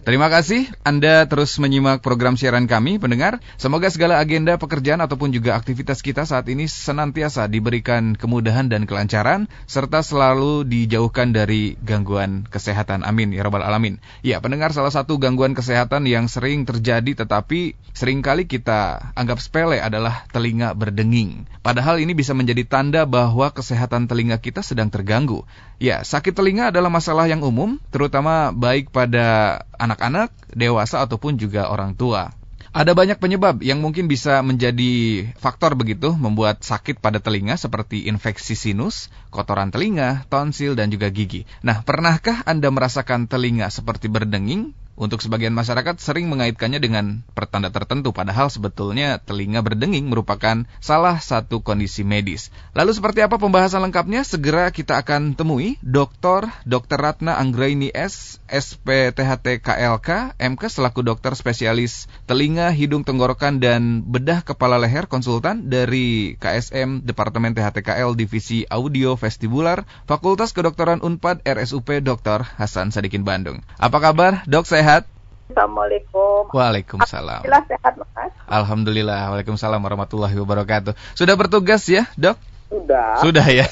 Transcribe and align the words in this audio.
Terima 0.00 0.32
kasih 0.32 0.64
Anda 0.80 1.28
terus 1.28 1.60
menyimak 1.60 2.00
program 2.00 2.32
siaran 2.32 2.64
kami, 2.64 2.96
pendengar. 2.96 3.36
Semoga 3.60 3.92
segala 3.92 4.16
agenda 4.16 4.56
pekerjaan 4.56 5.04
ataupun 5.04 5.28
juga 5.28 5.60
aktivitas 5.60 6.00
kita 6.00 6.24
saat 6.24 6.48
ini 6.48 6.64
senantiasa 6.64 7.44
diberikan 7.52 8.16
kemudahan 8.16 8.72
dan 8.72 8.88
kelancaran, 8.88 9.44
serta 9.68 10.00
selalu 10.00 10.64
dijauhkan 10.64 11.36
dari 11.36 11.76
gangguan 11.84 12.48
kesehatan. 12.48 13.04
Amin, 13.04 13.36
ya 13.36 13.44
Rabbal 13.44 13.60
Alamin. 13.60 14.00
Ya, 14.24 14.40
pendengar 14.40 14.72
salah 14.72 14.88
satu 14.88 15.20
gangguan 15.20 15.52
kesehatan 15.52 16.08
yang 16.08 16.32
sering 16.32 16.64
terjadi 16.64 17.20
tetapi 17.20 17.76
sering 17.92 18.24
kali 18.24 18.48
kita 18.48 19.12
anggap 19.12 19.36
sepele 19.36 19.84
adalah 19.84 20.24
telinga 20.32 20.72
berdenging. 20.72 21.44
Padahal 21.60 22.00
ini 22.00 22.16
bisa 22.16 22.32
menjadi 22.32 22.64
tanda 22.64 23.04
bahwa 23.04 23.52
kesehatan 23.52 24.08
telinga 24.08 24.40
kita 24.40 24.64
sedang 24.64 24.88
terganggu. 24.88 25.44
Ya, 25.80 26.04
sakit 26.04 26.36
telinga 26.36 26.68
adalah 26.68 26.92
masalah 26.92 27.24
yang 27.24 27.40
umum, 27.40 27.80
terutama 27.88 28.52
baik 28.52 28.92
pada 28.92 29.64
anak-anak, 29.80 30.28
dewasa 30.52 31.00
ataupun 31.00 31.40
juga 31.40 31.72
orang 31.72 31.96
tua. 31.96 32.36
Ada 32.70 32.92
banyak 32.94 33.18
penyebab 33.18 33.64
yang 33.64 33.82
mungkin 33.82 34.06
bisa 34.06 34.44
menjadi 34.46 35.24
faktor 35.40 35.74
begitu 35.74 36.14
membuat 36.14 36.62
sakit 36.62 37.02
pada 37.02 37.18
telinga 37.18 37.56
seperti 37.56 38.06
infeksi 38.06 38.54
sinus, 38.54 39.10
kotoran 39.34 39.72
telinga, 39.74 40.28
tonsil, 40.28 40.76
dan 40.76 40.92
juga 40.92 41.10
gigi. 41.10 41.48
Nah, 41.66 41.82
pernahkah 41.82 42.46
Anda 42.46 42.70
merasakan 42.70 43.26
telinga 43.26 43.72
seperti 43.74 44.06
berdenging? 44.06 44.76
Untuk 45.00 45.24
sebagian 45.24 45.56
masyarakat 45.56 45.96
sering 45.96 46.28
mengaitkannya 46.28 46.76
dengan 46.76 47.24
pertanda 47.32 47.72
tertentu, 47.72 48.12
padahal 48.12 48.52
sebetulnya 48.52 49.16
telinga 49.16 49.64
berdenging 49.64 50.12
merupakan 50.12 50.68
salah 50.76 51.16
satu 51.16 51.64
kondisi 51.64 52.04
medis. 52.04 52.52
Lalu 52.76 52.92
seperti 52.92 53.24
apa 53.24 53.40
pembahasan 53.40 53.80
lengkapnya? 53.80 54.26
Segera 54.28 54.68
kita 54.68 55.00
akan 55.00 55.32
temui 55.32 55.80
Dr. 55.80 56.52
Dr. 56.68 56.98
Ratna 57.00 57.40
Anggraini 57.40 57.88
S, 57.96 58.44
SPTHT 58.44 59.64
KLK, 59.64 60.36
MK 60.36 60.62
selaku 60.68 61.00
dokter 61.00 61.32
spesialis 61.32 62.04
telinga, 62.28 62.68
hidung, 62.68 63.00
tenggorokan, 63.00 63.56
dan 63.56 64.04
bedah 64.04 64.44
kepala 64.44 64.76
leher 64.76 65.08
konsultan 65.08 65.72
dari 65.72 66.36
KSM 66.36 67.08
Departemen 67.08 67.56
THTKL 67.56 68.12
Divisi 68.18 68.68
Audio 68.68 69.16
Vestibular 69.16 69.88
Fakultas 70.04 70.52
Kedokteran 70.52 71.00
Unpad 71.00 71.40
RSUP 71.46 72.04
Dr. 72.04 72.44
Hasan 72.44 72.92
Sadikin 72.92 73.24
Bandung. 73.24 73.64
Apa 73.80 73.96
kabar 73.96 74.44
dok 74.44 74.68
sehat? 74.68 74.89
Sehat? 74.90 75.04
Assalamualaikum. 75.50 76.50
Waalaikumsalam. 76.54 77.42
Alhamdulillah 77.42 77.64
sehat, 77.70 77.94
Mas. 77.98 78.32
Alhamdulillah. 78.46 79.20
Waalaikumsalam 79.34 79.80
warahmatullahi 79.82 80.34
wabarakatuh. 80.38 80.92
Sudah 81.14 81.34
bertugas 81.34 81.82
ya, 81.86 82.06
Dok? 82.18 82.38
Sudah. 82.70 83.18
Sudah 83.18 83.46
ya. 83.50 83.66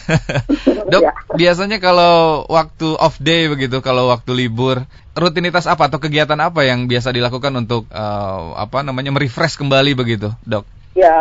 Dok, 0.91 1.03
ya. 1.07 1.13
biasanya 1.39 1.79
kalau 1.79 2.47
waktu 2.51 2.99
off 2.99 3.23
day 3.23 3.47
begitu, 3.47 3.79
kalau 3.79 4.11
waktu 4.11 4.35
libur, 4.35 4.83
rutinitas 5.15 5.71
apa 5.71 5.87
atau 5.87 6.03
kegiatan 6.03 6.39
apa 6.39 6.67
yang 6.67 6.91
biasa 6.91 7.15
dilakukan 7.15 7.55
untuk 7.55 7.87
uh, 7.95 8.59
apa 8.59 8.83
namanya 8.83 9.15
merefresh 9.15 9.55
kembali 9.55 9.95
begitu, 9.95 10.35
Dok? 10.43 10.67
Ya, 10.99 11.15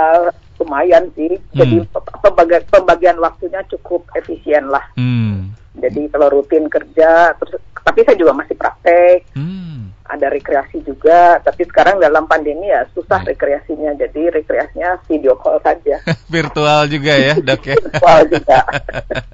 lumayan 0.58 1.14
sih. 1.14 1.38
Jadi 1.54 1.86
hmm. 1.86 1.94
pembagian, 2.26 2.66
pembagian 2.66 3.18
waktunya 3.22 3.62
cukup 3.70 4.10
efisien 4.18 4.74
lah. 4.74 4.90
Hmm. 4.98 5.54
Jadi 5.78 6.10
kalau 6.10 6.42
rutin 6.42 6.66
kerja, 6.66 7.38
terus 7.38 7.62
tapi 7.88 8.04
saya 8.04 8.20
juga 8.20 8.36
masih 8.36 8.56
praktek. 8.60 9.32
Hmm. 9.32 9.96
Ada 10.08 10.32
rekreasi 10.32 10.82
juga, 10.88 11.38
tapi 11.44 11.68
sekarang 11.68 12.00
dalam 12.00 12.26
pandemi 12.26 12.72
ya 12.72 12.88
susah 12.96 13.22
hmm. 13.22 13.30
rekreasinya. 13.36 13.92
Jadi 14.00 14.32
rekreasinya 14.32 15.04
video 15.06 15.36
call 15.36 15.60
saja. 15.62 16.00
Virtual 16.34 16.88
juga 16.88 17.14
ya, 17.14 17.34
Dok 17.38 17.62
ya. 17.68 17.76
Virtual 17.76 18.22
juga. 18.32 18.60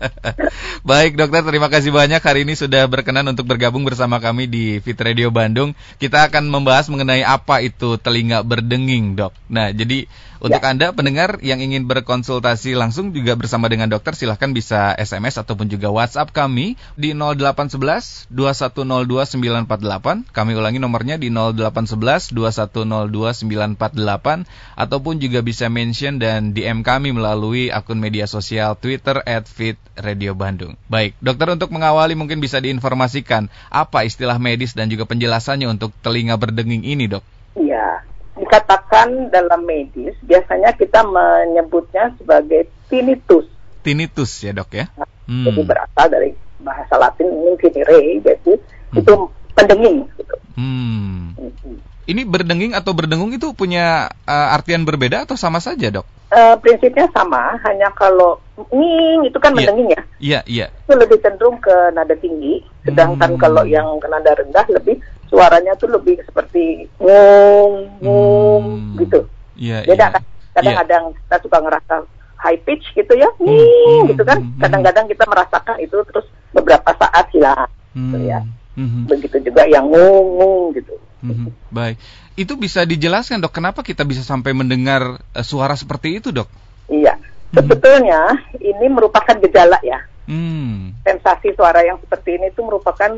Baik, 0.89 1.15
Dokter, 1.15 1.41
terima 1.47 1.71
kasih 1.71 1.95
banyak 1.95 2.19
hari 2.19 2.43
ini 2.43 2.53
sudah 2.59 2.89
berkenan 2.91 3.29
untuk 3.29 3.47
bergabung 3.47 3.87
bersama 3.87 4.19
kami 4.19 4.49
di 4.51 4.83
Fit 4.83 4.99
Radio 4.99 5.31
Bandung. 5.31 5.71
Kita 6.01 6.27
akan 6.27 6.51
membahas 6.51 6.91
mengenai 6.91 7.23
apa 7.23 7.63
itu 7.63 7.95
telinga 8.01 8.43
berdenging, 8.43 9.15
Dok. 9.15 9.33
Nah, 9.47 9.71
jadi 9.71 10.09
untuk 10.43 10.59
ya. 10.59 10.75
Anda 10.75 10.91
pendengar 10.91 11.39
yang 11.39 11.63
ingin 11.63 11.87
berkonsultasi 11.87 12.75
langsung 12.75 13.15
juga 13.15 13.39
bersama 13.39 13.71
dengan 13.71 13.87
dokter 13.87 14.11
silahkan 14.11 14.51
bisa 14.51 14.91
SMS 14.91 15.39
ataupun 15.39 15.71
juga 15.71 15.87
WhatsApp 15.87 16.35
kami 16.35 16.75
di 16.99 17.15
0811 17.15 18.27
2102 18.27 19.39
948. 19.39 20.35
Kami 20.35 20.51
ulangi 20.63 20.79
nomornya 20.79 21.19
di 21.19 21.27
0811 21.27 22.31
2102 22.31 23.75
948 23.75 24.47
ataupun 24.79 25.19
juga 25.19 25.43
bisa 25.43 25.67
mention 25.67 26.23
dan 26.23 26.55
DM 26.55 26.87
kami 26.87 27.11
melalui 27.11 27.67
akun 27.67 27.99
media 27.99 28.23
sosial 28.23 28.79
Twitter 28.79 29.19
@fitradio_bandung. 29.27 30.79
Baik, 30.87 31.19
dokter 31.19 31.51
untuk 31.51 31.75
mengawali 31.75 32.15
mungkin 32.15 32.39
bisa 32.39 32.63
diinformasikan 32.63 33.51
apa 33.67 34.07
istilah 34.07 34.39
medis 34.39 34.71
dan 34.71 34.87
juga 34.87 35.03
penjelasannya 35.03 35.67
untuk 35.67 35.91
telinga 35.99 36.39
berdenging 36.39 36.87
ini, 36.87 37.11
Dok. 37.11 37.23
Iya 37.59 38.07
dikatakan 38.33 39.29
dalam 39.29 39.61
medis 39.61 40.17
biasanya 40.25 40.73
kita 40.73 41.05
menyebutnya 41.05 42.17
sebagai 42.17 42.65
tinnitus. 42.89 43.45
Tinnitus 43.85 44.41
ya 44.41 44.55
dok 44.55 44.73
ya. 44.73 44.85
Hmm. 45.29 45.45
Jadi 45.45 45.61
berasal 45.61 46.07
dari 46.09 46.29
bahasa 46.63 46.95
Latin 46.97 47.29
mungkin 47.29 47.69
re, 47.69 48.19
jadi 48.23 48.53
hmm. 48.57 48.99
itu 48.99 49.13
pendenging. 49.53 49.97
Gitu. 50.17 50.35
Hmm. 50.55 51.33
hmm. 51.37 51.77
Ini 52.03 52.27
berdenging 52.27 52.75
atau 52.75 52.91
berdengung 52.91 53.31
itu 53.31 53.55
punya 53.55 54.11
uh, 54.27 54.47
artian 54.51 54.83
berbeda 54.83 55.23
atau 55.23 55.39
sama 55.39 55.63
saja 55.63 55.87
dok? 55.87 56.03
Uh, 56.35 56.59
prinsipnya 56.59 57.07
sama, 57.15 57.55
hanya 57.63 57.87
kalau 57.95 58.43
nging 58.75 59.23
itu 59.31 59.37
kan 59.39 59.55
yeah. 59.55 59.57
mendenging 59.63 59.87
ya. 59.87 60.01
Iya, 60.01 60.03
yeah, 60.19 60.41
iya. 60.43 60.65
Yeah. 60.67 60.83
Itu 60.83 60.93
lebih 60.99 61.17
cenderung 61.23 61.57
ke 61.63 61.71
nada 61.95 62.15
tinggi, 62.19 62.59
sedangkan 62.83 63.39
hmm. 63.39 63.39
kalau 63.39 63.63
yang 63.63 63.87
ke 64.03 64.07
nada 64.11 64.35
rendah 64.35 64.65
lebih 64.67 64.99
suaranya 65.31 65.73
tuh 65.79 65.95
lebih 65.95 66.19
seperti 66.27 66.91
ngung 66.99 67.73
ngung 68.03 68.65
hmm. 68.67 68.99
gitu. 68.99 69.19
Iya. 69.55 69.87
Beda 69.87 70.03
yeah. 70.03 70.11
kan. 70.11 70.23
Kadang-kadang 70.53 71.03
yeah. 71.07 71.19
kita 71.23 71.35
suka 71.39 71.57
ngerasa 71.63 71.95
high 72.43 72.59
pitch 72.67 72.85
gitu 72.99 73.13
ya, 73.15 73.29
hmm. 73.39 73.47
hmm. 73.47 74.01
gitu 74.11 74.23
kan. 74.27 74.43
Hmm. 74.43 74.59
Kadang-kadang 74.59 75.05
kita 75.07 75.23
merasakan 75.23 75.77
itu 75.79 75.97
terus 76.11 76.27
beberapa 76.51 76.91
saat 76.99 77.31
hilang, 77.31 77.71
hmm. 77.95 78.11
gitu 78.11 78.17
ya. 78.27 78.43
Hmm. 78.73 79.05
Begitu 79.05 79.37
juga 79.43 79.65
yang 79.69 79.89
ngung 79.89 80.73
gitu. 80.77 80.93
Hmm. 81.23 81.53
Baik. 81.69 81.97
Itu 82.33 82.57
bisa 82.57 82.83
dijelaskan 82.83 83.39
dok, 83.39 83.53
kenapa 83.53 83.85
kita 83.85 84.03
bisa 84.03 84.25
sampai 84.25 84.51
mendengar 84.51 85.21
uh, 85.21 85.45
suara 85.45 85.77
seperti 85.77 86.19
itu 86.19 86.33
dok? 86.33 86.49
Iya. 86.89 87.15
Sebetulnya 87.53 88.49
ini 88.57 88.89
merupakan 88.89 89.37
gejala 89.37 89.77
ya. 89.85 90.01
Hmm. 90.25 90.97
Sensasi 91.05 91.53
suara 91.53 91.85
yang 91.85 92.01
seperti 92.01 92.41
ini 92.41 92.49
itu 92.49 92.65
merupakan 92.65 93.13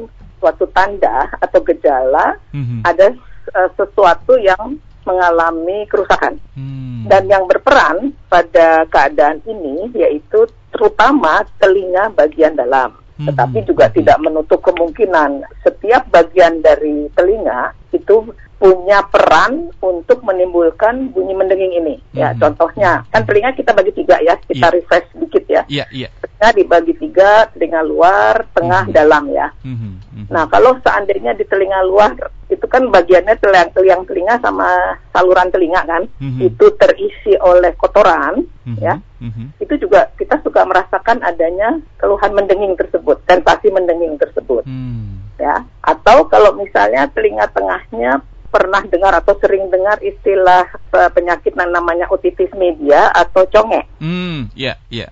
suatu 0.45 0.67
tanda 0.69 1.31
atau 1.39 1.63
gejala 1.63 2.35
mm-hmm. 2.51 2.83
ada 2.83 3.15
uh, 3.55 3.69
sesuatu 3.73 4.35
yang 4.37 4.77
mengalami 5.05 5.85
kerusakan. 5.85 6.41
Hmm. 6.57 7.05
Dan 7.05 7.29
yang 7.29 7.45
berperan 7.45 8.17
pada 8.25 8.89
keadaan 8.89 9.37
ini 9.45 9.93
yaitu 9.93 10.49
terutama 10.73 11.45
telinga 11.61 12.09
bagian 12.11 12.57
dalam. 12.57 13.04
Hmm. 13.15 13.31
Tetapi 13.31 13.63
juga 13.63 13.87
tidak 13.91 14.19
menutup 14.19 14.59
kemungkinan 14.59 15.47
setiap 15.63 16.03
bagian 16.11 16.59
dari 16.59 17.07
telinga 17.15 17.71
itu 17.95 18.27
punya 18.55 19.03
peran 19.11 19.69
untuk 19.83 20.23
menimbulkan 20.23 21.11
bunyi 21.11 21.33
mendenging 21.35 21.73
ini. 21.83 21.95
Ya, 22.15 22.31
hmm. 22.31 22.39
contohnya 22.39 23.03
kan 23.11 23.27
telinga 23.27 23.51
kita 23.53 23.71
bagi 23.75 23.91
tiga 23.91 24.17
ya, 24.23 24.39
kita 24.47 24.67
yeah. 24.67 24.73
refresh 24.73 25.07
sedikit 25.11 25.43
ya. 25.45 25.61
Iya, 25.67 25.85
yeah, 25.85 25.87
iya. 25.91 26.09
Yeah 26.09 26.25
telinga 26.45 26.61
dibagi 26.61 26.93
tiga, 26.99 27.31
telinga 27.53 27.81
luar, 27.81 28.45
tengah, 28.53 28.85
mm 28.85 28.89
-hmm. 28.91 28.97
dalam 28.97 29.23
ya. 29.31 29.47
Mm 29.63 29.75
-hmm. 29.75 30.25
Nah 30.29 30.43
kalau 30.51 30.77
seandainya 30.83 31.33
di 31.33 31.45
telinga 31.47 31.81
luar 31.87 32.13
itu 32.51 32.65
kan 32.69 32.85
bagiannya 32.93 33.35
telinga, 33.41 33.73
telinga, 33.73 34.05
telinga 34.05 34.35
sama 34.43 34.69
saluran 35.09 35.49
telinga 35.49 35.81
kan, 35.87 36.03
mm 36.21 36.29
-hmm. 36.29 36.39
itu 36.45 36.65
terisi 36.77 37.33
oleh 37.41 37.73
kotoran 37.79 38.45
mm 38.45 38.73
-hmm. 38.75 38.83
ya. 38.83 38.95
Mm 39.23 39.31
-hmm. 39.31 39.47
Itu 39.63 39.73
juga 39.81 40.11
kita 40.19 40.43
suka 40.45 40.61
merasakan 40.67 41.23
adanya 41.25 41.81
keluhan 41.97 42.31
mendenging 42.35 42.77
tersebut, 42.77 43.17
sensasi 43.25 43.73
mendenging 43.73 44.19
tersebut. 44.21 44.67
Mm. 44.69 45.25
Ya. 45.39 45.65
Atau 45.81 46.29
kalau 46.29 46.53
misalnya 46.59 47.09
telinga 47.11 47.49
tengahnya 47.51 48.21
pernah 48.55 48.79
dengar 48.87 49.11
atau 49.19 49.35
sering 49.43 49.67
dengar 49.67 49.99
istilah 49.99 50.63
uh, 50.95 51.11
penyakit 51.11 51.51
yang 51.51 51.75
namanya 51.75 52.07
otitis 52.07 52.55
media 52.55 53.11
atau 53.11 53.43
conge. 53.51 53.83
Hmm, 53.99 54.47
ya, 54.55 54.79
yeah, 54.87 55.03
ya. 55.03 55.07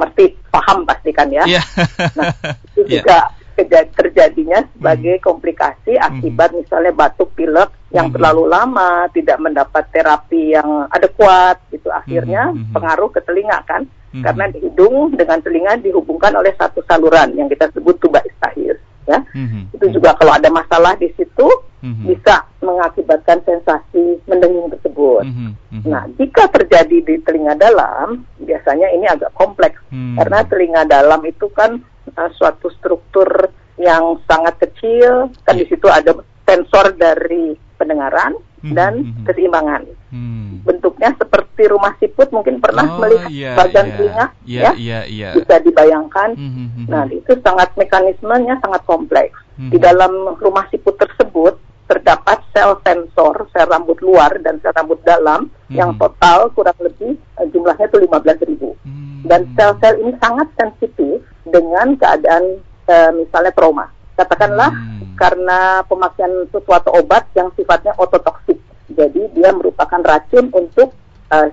mesti 0.00 0.24
paham 0.48 0.88
pastikan 0.88 1.28
ya. 1.28 1.44
Yeah. 1.44 1.64
nah, 2.16 2.32
itu 2.72 2.80
yeah. 2.88 3.04
juga 3.04 3.18
terjadinya 3.92 4.64
sebagai 4.72 5.20
hmm. 5.20 5.24
komplikasi 5.24 5.92
akibat 6.00 6.56
hmm. 6.56 6.64
misalnya 6.64 6.92
batuk 6.96 7.36
pilek 7.36 7.68
yang 7.92 8.08
hmm. 8.08 8.16
terlalu 8.16 8.48
lama, 8.48 9.04
tidak 9.12 9.36
mendapat 9.36 9.84
terapi 9.92 10.56
yang 10.56 10.88
adekuat, 10.88 11.60
itu 11.68 11.92
akhirnya 11.92 12.48
hmm. 12.48 12.56
hmm. 12.56 12.72
pengaruh 12.72 13.12
ke 13.12 13.20
telinga 13.20 13.60
kan, 13.68 13.84
hmm. 14.16 14.24
karena 14.24 14.44
di 14.48 14.64
hidung 14.64 15.12
dengan 15.12 15.44
telinga 15.44 15.76
dihubungkan 15.76 16.32
oleh 16.40 16.56
satu 16.56 16.80
saluran 16.88 17.36
yang 17.36 17.52
kita 17.52 17.68
sebut 17.76 18.00
tuba 18.00 18.24
istahir, 18.24 18.80
ya. 19.04 19.20
Hmm. 19.36 19.68
Itu 19.76 19.92
juga 19.92 20.16
kalau 20.16 20.32
ada 20.32 20.48
masalah 20.48 20.96
di 20.96 21.12
situ 21.12 21.48
hmm. 21.80 22.04
bisa 22.08 22.44
mengakibatkan 22.60 23.40
sensasi 23.44 24.20
mendenging 24.28 24.68
tersebut. 24.72 25.24
Hmm. 25.24 25.52
Hmm. 25.72 25.82
Nah, 25.84 26.04
jika 26.16 26.48
terjadi 26.52 26.98
di 27.04 27.14
telinga 27.24 27.56
dalam, 27.56 28.24
biasanya 28.40 28.88
ini 28.92 29.08
agak 29.08 29.32
kompleks 29.36 29.80
hmm. 29.92 30.16
karena 30.20 30.38
telinga 30.46 30.82
dalam 30.88 31.20
itu 31.24 31.48
kan 31.52 31.80
uh, 32.16 32.30
suatu 32.36 32.68
struktur 32.76 33.28
yang 33.80 34.20
sangat 34.28 34.60
kecil, 34.60 35.32
kan 35.48 35.56
yeah. 35.56 35.60
di 35.60 35.64
situ 35.72 35.88
ada 35.88 36.12
sensor 36.44 36.92
dari 37.00 37.56
pendengaran 37.80 38.36
hmm, 38.60 38.76
dan 38.76 38.92
hmm, 39.00 39.12
hmm. 39.16 39.24
keseimbangan. 39.24 39.82
Hmm. 40.10 40.60
Bentuknya 40.66 41.14
seperti 41.14 41.70
rumah 41.70 41.94
siput 42.02 42.28
mungkin 42.34 42.58
pernah 42.58 42.82
oh, 42.82 42.98
melihat 42.98 43.30
iya, 43.30 43.54
bagian 43.54 43.86
iya, 43.86 43.94
telinga 43.94 44.26
iya, 44.42 44.60
ya. 44.60 44.70
Iya, 44.74 45.00
iya. 45.06 45.28
Bisa 45.38 45.54
dibayangkan. 45.62 46.34
Hmm, 46.34 46.52
hmm, 46.52 46.68
hmm. 46.74 46.86
Nah, 46.90 47.02
itu 47.06 47.32
sangat 47.46 47.70
mekanismenya 47.78 48.58
sangat 48.58 48.82
kompleks. 48.84 49.38
Hmm. 49.54 49.70
Di 49.70 49.78
dalam 49.78 50.34
rumah 50.42 50.66
siput 50.68 50.98
tersebut 50.98 51.58
terdapat 51.90 52.38
sel 52.54 52.78
sensor, 52.86 53.50
sel 53.50 53.66
rambut 53.66 53.98
luar 53.98 54.30
dan 54.42 54.62
sel 54.62 54.70
rambut 54.70 55.02
dalam 55.02 55.50
hmm. 55.66 55.74
yang 55.74 55.90
total 55.98 56.50
kurang 56.54 56.78
lebih 56.78 57.18
uh, 57.34 57.46
jumlahnya 57.50 57.90
itu 57.90 57.98
15 57.98 58.46
ribu. 58.46 58.78
Hmm. 58.86 59.26
Dan 59.26 59.50
sel-sel 59.58 59.98
ini 59.98 60.14
sangat 60.22 60.48
sensitif 60.54 61.22
dengan 61.46 61.98
keadaan 61.98 62.62
uh, 62.86 63.10
misalnya 63.14 63.50
trauma. 63.50 63.90
Katakanlah 64.14 64.70
hmm. 64.70 65.18
karena 65.18 65.82
pemakaian 65.90 66.46
sesuatu 66.54 66.94
obat 66.94 67.26
yang 67.34 67.50
sifatnya 67.58 67.90
ototoksik. 67.98 68.58
Jadi 68.94 69.22
dia 69.36 69.50
merupakan 69.54 70.00
racun 70.02 70.50
untuk 70.50 70.94
uh, 71.30 71.48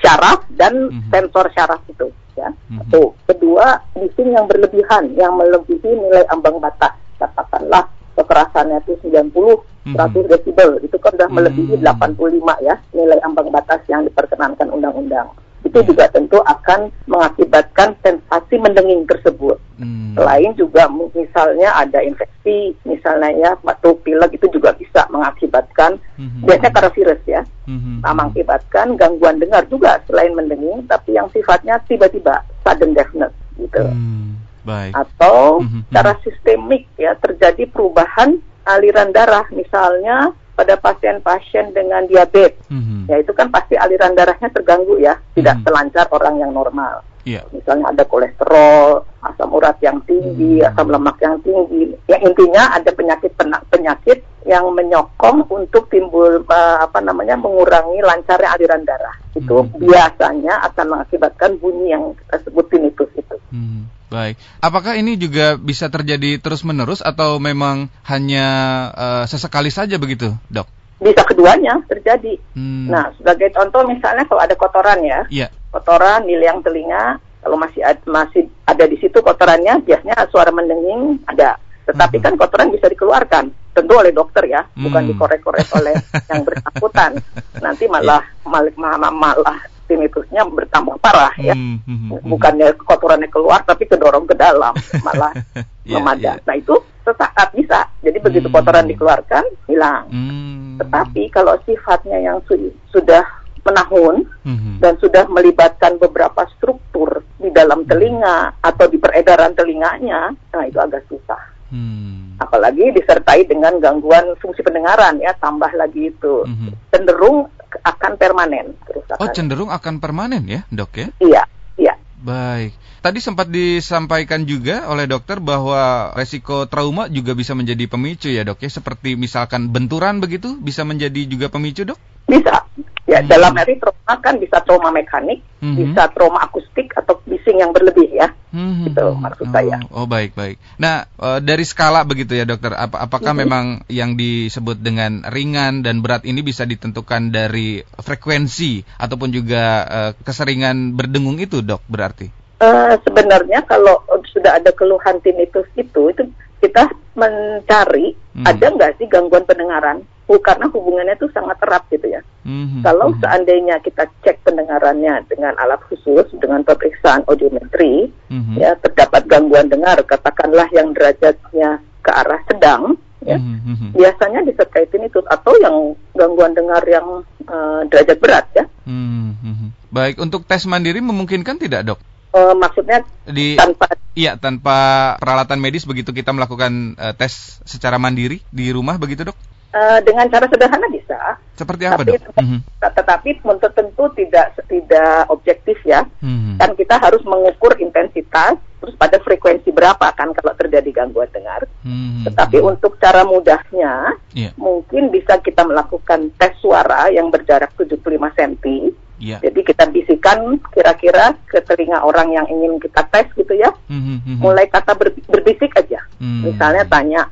syaraf 0.00 0.46
dan 0.54 0.88
hmm. 0.88 1.10
sensor 1.12 1.46
syaraf 1.52 1.80
itu. 1.86 2.08
Ya. 2.34 2.48
Hmm. 2.68 2.80
Satu. 2.84 3.14
Kedua, 3.28 3.80
bising 3.96 4.32
yang 4.32 4.48
berlebihan, 4.48 5.12
yang 5.16 5.36
melebihi 5.36 5.90
nilai 5.90 6.24
ambang 6.32 6.58
batas. 6.58 6.96
Katakanlah 7.20 7.84
kekerasannya 8.16 8.80
itu 8.84 8.96
90 9.08 9.32
100 9.80 9.96
hmm. 9.96 10.28
desibel 10.28 10.70
itu 10.84 10.96
kan 11.00 11.12
sudah 11.16 11.28
melebihi 11.32 11.80
85 11.80 12.20
hmm. 12.20 12.48
ya 12.60 12.74
nilai 12.92 13.16
ambang 13.24 13.48
batas 13.48 13.80
yang 13.88 14.04
diperkenankan 14.04 14.68
undang-undang 14.68 15.32
itu 15.64 15.78
hmm. 15.78 15.88
juga 15.92 16.04
tentu 16.08 16.38
akan 16.42 16.88
mengakibatkan 17.04 17.92
sensasi 18.00 18.56
mendenging 18.56 19.04
tersebut. 19.04 19.60
Hmm. 19.76 20.16
Selain 20.16 20.52
juga 20.56 20.88
misalnya 20.90 21.70
ada 21.76 22.00
infeksi, 22.00 22.74
misalnya 22.88 23.30
ya 23.36 23.50
batuk 23.60 24.00
pilek 24.02 24.36
itu 24.36 24.46
juga 24.52 24.72
bisa 24.76 25.04
mengakibatkan 25.12 26.00
hmm. 26.16 26.44
biasanya 26.48 26.72
karena 26.72 26.90
virus 26.96 27.22
ya, 27.28 27.42
hmm. 27.68 28.00
mengakibatkan 28.02 28.86
gangguan 28.96 29.36
dengar 29.38 29.62
juga 29.68 30.00
selain 30.08 30.32
mendenging, 30.32 30.84
tapi 30.88 31.14
yang 31.16 31.28
sifatnya 31.32 31.76
tiba-tiba 31.84 32.40
sudden 32.64 32.96
deafness 32.96 33.32
gitu. 33.60 33.84
Hmm. 33.84 34.40
Baik. 34.64 34.92
Atau 34.92 35.64
mm-hmm. 35.64 35.82
secara 35.88 36.12
sistemik 36.20 36.84
ya 37.00 37.16
terjadi 37.16 37.64
perubahan 37.72 38.40
aliran 38.68 39.10
darah 39.10 39.48
misalnya 39.50 40.36
pada 40.60 40.76
pasien-pasien 40.76 41.72
dengan 41.72 42.04
diabetes. 42.04 42.60
Mm-hmm. 42.68 43.08
Ya 43.08 43.16
itu 43.24 43.32
kan 43.32 43.48
pasti 43.48 43.80
aliran 43.80 44.12
darahnya 44.12 44.52
terganggu 44.52 45.00
ya, 45.00 45.16
tidak 45.32 45.56
mm-hmm. 45.56 45.64
selancar 45.64 46.06
orang 46.12 46.36
yang 46.36 46.52
normal. 46.52 47.00
Yeah. 47.30 47.46
Misalnya 47.54 47.94
ada 47.94 48.02
kolesterol, 48.02 49.06
asam 49.22 49.54
urat 49.54 49.78
yang 49.78 50.02
tinggi, 50.02 50.58
hmm. 50.58 50.68
asam 50.72 50.90
lemak 50.90 51.16
yang 51.22 51.38
tinggi. 51.46 51.94
Yang 52.10 52.20
intinya 52.34 52.74
ada 52.74 52.90
penyakit 52.90 53.32
penyakit 53.70 54.18
yang 54.48 54.66
menyokong 54.72 55.46
untuk 55.52 55.86
timbul 55.92 56.42
uh, 56.42 56.78
apa 56.82 56.98
namanya 57.04 57.38
mengurangi 57.38 58.02
lancarnya 58.02 58.50
aliran 58.56 58.82
darah. 58.82 59.14
Itu 59.36 59.62
hmm. 59.62 59.78
biasanya 59.86 60.64
akan 60.72 60.86
mengakibatkan 60.96 61.60
bunyi 61.62 61.94
yang 61.94 62.16
kita 62.18 62.36
sebut 62.48 62.66
tinnitus 62.66 63.10
itu. 63.14 63.36
Hmm. 63.54 63.86
Baik. 64.10 64.42
Apakah 64.58 64.98
ini 64.98 65.14
juga 65.14 65.54
bisa 65.54 65.86
terjadi 65.86 66.42
terus-menerus 66.42 66.98
atau 66.98 67.38
memang 67.38 67.86
hanya 68.10 68.46
uh, 68.90 69.24
sesekali 69.30 69.70
saja 69.70 70.02
begitu, 70.02 70.34
Dok? 70.50 70.79
Bisa 71.00 71.24
keduanya 71.24 71.80
terjadi. 71.88 72.36
Hmm. 72.52 72.92
Nah, 72.92 73.08
sebagai 73.16 73.48
contoh 73.56 73.88
misalnya 73.88 74.28
kalau 74.28 74.40
ada 74.44 74.54
kotoran 74.54 75.00
ya, 75.00 75.20
yeah. 75.32 75.48
kotoran 75.72 76.28
di 76.28 76.36
liang 76.36 76.60
telinga, 76.60 77.16
kalau 77.40 77.56
masih 77.56 77.80
ad, 77.80 78.04
masih 78.04 78.46
ada 78.68 78.84
di 78.84 79.00
situ 79.00 79.24
kotorannya, 79.24 79.80
biasanya 79.80 80.28
suara 80.28 80.52
mendenging 80.52 81.24
ada. 81.24 81.56
Tetapi 81.88 82.20
hmm. 82.20 82.24
kan 82.28 82.34
kotoran 82.36 82.68
bisa 82.68 82.86
dikeluarkan, 82.92 83.48
tentu 83.72 83.92
oleh 83.96 84.12
dokter 84.12 84.44
ya, 84.44 84.60
hmm. 84.60 84.84
bukan 84.86 85.02
dikorek-korek 85.08 85.68
oleh 85.72 85.96
yang 86.30 86.44
bersangkutan. 86.44 87.16
Nanti 87.64 87.88
malah 87.88 88.20
yeah. 88.20 88.44
malah 88.44 88.74
malah, 88.76 89.10
malah 89.10 89.60
tinnitusnya 89.90 90.46
bertambah 90.46 91.02
parah 91.02 91.34
ya. 91.42 91.58
Hmm, 91.58 91.82
hmm, 91.82 91.98
hmm, 92.06 92.30
Bukannya 92.30 92.78
kotorannya 92.78 93.26
keluar 93.26 93.66
tapi 93.66 93.90
kedorong 93.90 94.30
ke 94.30 94.38
dalam 94.38 94.70
malah 95.06 95.34
yeah, 95.82 95.98
memadat. 95.98 96.38
Yeah. 96.38 96.46
Nah 96.46 96.54
itu 96.54 96.74
sesaat 97.02 97.48
bisa. 97.58 97.90
Jadi 98.06 98.18
begitu 98.22 98.46
hmm. 98.46 98.54
kotoran 98.54 98.86
dikeluarkan 98.86 99.44
hilang. 99.66 100.06
Hmm. 100.06 100.78
Tetapi 100.78 101.22
kalau 101.34 101.58
sifatnya 101.66 102.22
yang 102.22 102.38
su 102.46 102.54
sudah 102.94 103.26
menahun 103.60 104.24
hmm. 104.46 104.80
dan 104.80 104.96
sudah 104.96 105.28
melibatkan 105.28 106.00
beberapa 106.00 106.48
struktur 106.56 107.20
di 107.36 107.52
dalam 107.52 107.84
telinga 107.84 108.56
atau 108.64 108.88
di 108.88 108.96
peredaran 108.96 109.52
telinganya, 109.52 110.32
nah 110.32 110.64
itu 110.64 110.80
agak 110.80 111.04
susah. 111.12 111.40
Hmm. 111.70 112.40
Apalagi 112.40 112.90
disertai 112.96 113.44
dengan 113.44 113.76
gangguan 113.78 114.32
fungsi 114.40 114.64
pendengaran 114.64 115.20
ya, 115.20 115.36
tambah 115.36 115.70
lagi 115.76 116.08
itu. 116.08 116.48
Hmm. 116.48 116.72
Cenderung 116.88 117.52
akan 117.82 118.18
permanen 118.18 118.74
kerusakan. 118.82 119.20
Oh, 119.22 119.28
cenderung 119.30 119.70
akan 119.70 120.02
permanen 120.02 120.44
ya, 120.46 120.60
Dok 120.70 120.92
ya? 120.98 121.08
Iya, 121.22 121.42
iya. 121.78 121.94
Baik. 122.20 122.76
Tadi 123.00 123.18
sempat 123.22 123.48
disampaikan 123.48 124.44
juga 124.44 124.84
oleh 124.92 125.08
dokter 125.08 125.40
bahwa 125.40 126.12
resiko 126.12 126.68
trauma 126.68 127.08
juga 127.08 127.32
bisa 127.32 127.56
menjadi 127.56 127.88
pemicu 127.88 128.28
ya, 128.28 128.44
Dok 128.44 128.60
ya, 128.60 128.70
seperti 128.70 129.16
misalkan 129.16 129.72
benturan 129.72 130.20
begitu 130.20 130.60
bisa 130.60 130.84
menjadi 130.84 131.24
juga 131.24 131.48
pemicu, 131.48 131.88
Dok? 131.88 131.98
Bisa. 132.28 132.66
Ya, 133.10 133.18
hmm. 133.18 133.26
dalam 133.26 133.58
arti 133.58 133.74
trauma 133.74 134.14
kan 134.22 134.38
bisa 134.38 134.62
trauma 134.62 134.94
mekanik, 134.94 135.42
hmm. 135.58 135.74
bisa 135.74 136.06
trauma 136.14 136.46
akustik 136.46 136.94
atau 136.94 137.18
bising 137.26 137.58
yang 137.58 137.74
berlebih 137.74 138.06
ya. 138.06 138.30
Hmm. 138.54 138.86
Gitu 138.86 139.02
maksud 139.18 139.50
oh, 139.50 139.52
saya. 139.52 139.76
Oh, 139.90 140.06
baik, 140.06 140.38
baik. 140.38 140.62
Nah, 140.78 141.10
uh, 141.18 141.42
dari 141.42 141.66
skala 141.66 142.06
begitu 142.06 142.38
ya, 142.38 142.46
Dokter. 142.46 142.70
Ap 142.70 142.94
apakah 142.94 143.34
hmm. 143.34 143.42
memang 143.42 143.64
yang 143.90 144.14
disebut 144.14 144.78
dengan 144.78 145.26
ringan 145.26 145.82
dan 145.82 146.06
berat 146.06 146.22
ini 146.22 146.46
bisa 146.46 146.62
ditentukan 146.62 147.34
dari 147.34 147.82
frekuensi 147.82 148.86
ataupun 149.02 149.34
juga 149.34 149.64
uh, 149.90 150.10
keseringan 150.22 150.94
berdengung 150.94 151.42
itu, 151.42 151.66
Dok, 151.66 151.82
berarti? 151.90 152.30
Uh, 152.62 152.94
sebenarnya 153.02 153.66
kalau 153.66 154.06
sudah 154.30 154.62
ada 154.62 154.70
keluhan 154.70 155.18
tinnitus 155.18 155.66
itu 155.74 156.14
itu 156.14 156.30
kita 156.60 156.92
mencari 157.16 158.14
hmm. 158.36 158.44
ada 158.46 158.66
nggak 158.70 158.92
sih 159.00 159.08
gangguan 159.08 159.48
pendengaran 159.48 160.04
karena 160.38 160.70
hubungannya 160.70 161.18
itu 161.18 161.26
sangat 161.34 161.58
erat 161.66 161.82
gitu 161.90 162.06
ya. 162.06 162.22
hmm 162.46 162.86
Kalau 162.86 163.10
hmm 163.10 163.18
seandainya 163.18 163.76
kita 163.82 164.06
cek 164.22 164.46
pendengarannya 164.46 165.26
dengan 165.26 165.58
alat 165.58 165.82
khusus, 165.90 166.30
dengan 166.38 166.62
pemeriksaan 166.62 167.26
audiometri, 167.26 168.14
hmm 168.30 168.54
ya 168.54 168.78
terdapat 168.78 169.26
gangguan 169.26 169.66
dengar, 169.66 169.98
katakanlah 170.06 170.70
yang 170.70 170.94
derajatnya 170.94 171.82
ke 172.00 172.10
arah 172.14 172.40
sedang, 172.46 172.94
ya 173.26 173.40
hmm 173.40 173.96
biasanya 173.96 174.46
disertai 174.46 174.86
tinnitus 174.86 175.26
atau 175.26 175.52
yang 175.58 175.98
gangguan 176.14 176.54
dengar 176.54 176.80
yang 176.86 177.26
uh, 177.50 177.82
derajat 177.90 178.18
berat 178.22 178.46
ya. 178.54 178.64
hmm 178.86 179.74
Baik, 179.90 180.22
untuk 180.22 180.46
tes 180.46 180.62
mandiri 180.70 181.02
memungkinkan 181.02 181.58
tidak 181.58 181.82
dok? 181.82 181.98
Uh, 182.30 182.54
maksudnya 182.54 183.02
di 183.26 183.58
tanpa 183.58 183.90
iya 184.14 184.38
tanpa 184.38 184.78
peralatan 185.18 185.58
medis 185.58 185.82
begitu 185.82 186.14
kita 186.14 186.30
melakukan 186.30 186.94
uh, 186.94 187.10
tes 187.10 187.58
secara 187.66 187.98
mandiri 187.98 188.38
di 188.54 188.70
rumah 188.70 189.02
begitu 189.02 189.26
dok? 189.26 189.34
Uh, 189.70 190.02
dengan 190.02 190.26
cara 190.26 190.50
sederhana 190.50 190.90
bisa. 190.90 191.38
Seperti 191.54 191.86
apa 191.86 192.02
tapi, 192.02 192.18
dok? 192.18 192.34
Mm-hmm. 192.42 192.60
Tetapi 192.82 193.30
tentu 193.70 194.04
tidak 194.18 194.58
tidak 194.66 195.30
objektif 195.30 195.78
ya. 195.86 196.02
Mm-hmm. 196.18 196.58
Kan 196.58 196.74
kita 196.74 196.98
harus 196.98 197.22
mengukur 197.22 197.78
intensitas, 197.78 198.58
terus 198.82 198.98
pada 198.98 199.22
frekuensi 199.22 199.70
berapa 199.70 200.10
kan 200.18 200.34
kalau 200.34 200.58
terjadi 200.58 200.90
gangguan 200.90 201.30
dengar. 201.30 201.70
Mm-hmm. 201.86 202.26
Tetapi 202.26 202.58
untuk 202.58 202.98
cara 202.98 203.22
mudahnya, 203.22 204.18
yeah. 204.34 204.50
mungkin 204.58 205.14
bisa 205.14 205.38
kita 205.38 205.62
melakukan 205.62 206.34
tes 206.34 206.50
suara 206.58 207.06
yang 207.14 207.30
berjarak 207.30 207.70
75 207.78 208.02
cm. 208.10 208.90
Yeah. 209.22 209.38
Jadi 209.38 209.70
kita 209.70 209.86
bisikan 209.86 210.58
kira-kira 210.74 211.38
ke 211.46 211.62
telinga 211.62 212.02
orang 212.02 212.34
yang 212.34 212.50
ingin 212.50 212.82
kita 212.82 213.06
tes 213.06 213.30
gitu 213.38 213.54
ya. 213.54 213.70
Mm-hmm. 213.86 214.42
Mulai 214.42 214.66
kata 214.66 214.98
ber, 214.98 215.14
berbisik 215.30 215.70
aja. 215.78 216.02
Mm-hmm. 216.18 216.42
Misalnya 216.42 216.82
tanya 216.90 217.22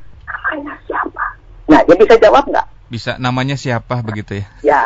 namanya 0.49 0.73
siapa 0.89 1.18
Nah, 1.69 1.85
dia 1.85 1.95
bisa 1.95 2.15
jawab 2.17 2.49
nggak? 2.49 2.67
Bisa 2.89 3.21
namanya 3.21 3.53
siapa 3.53 4.01
begitu 4.01 4.41
ya? 4.41 4.45
Ya, 4.65 4.81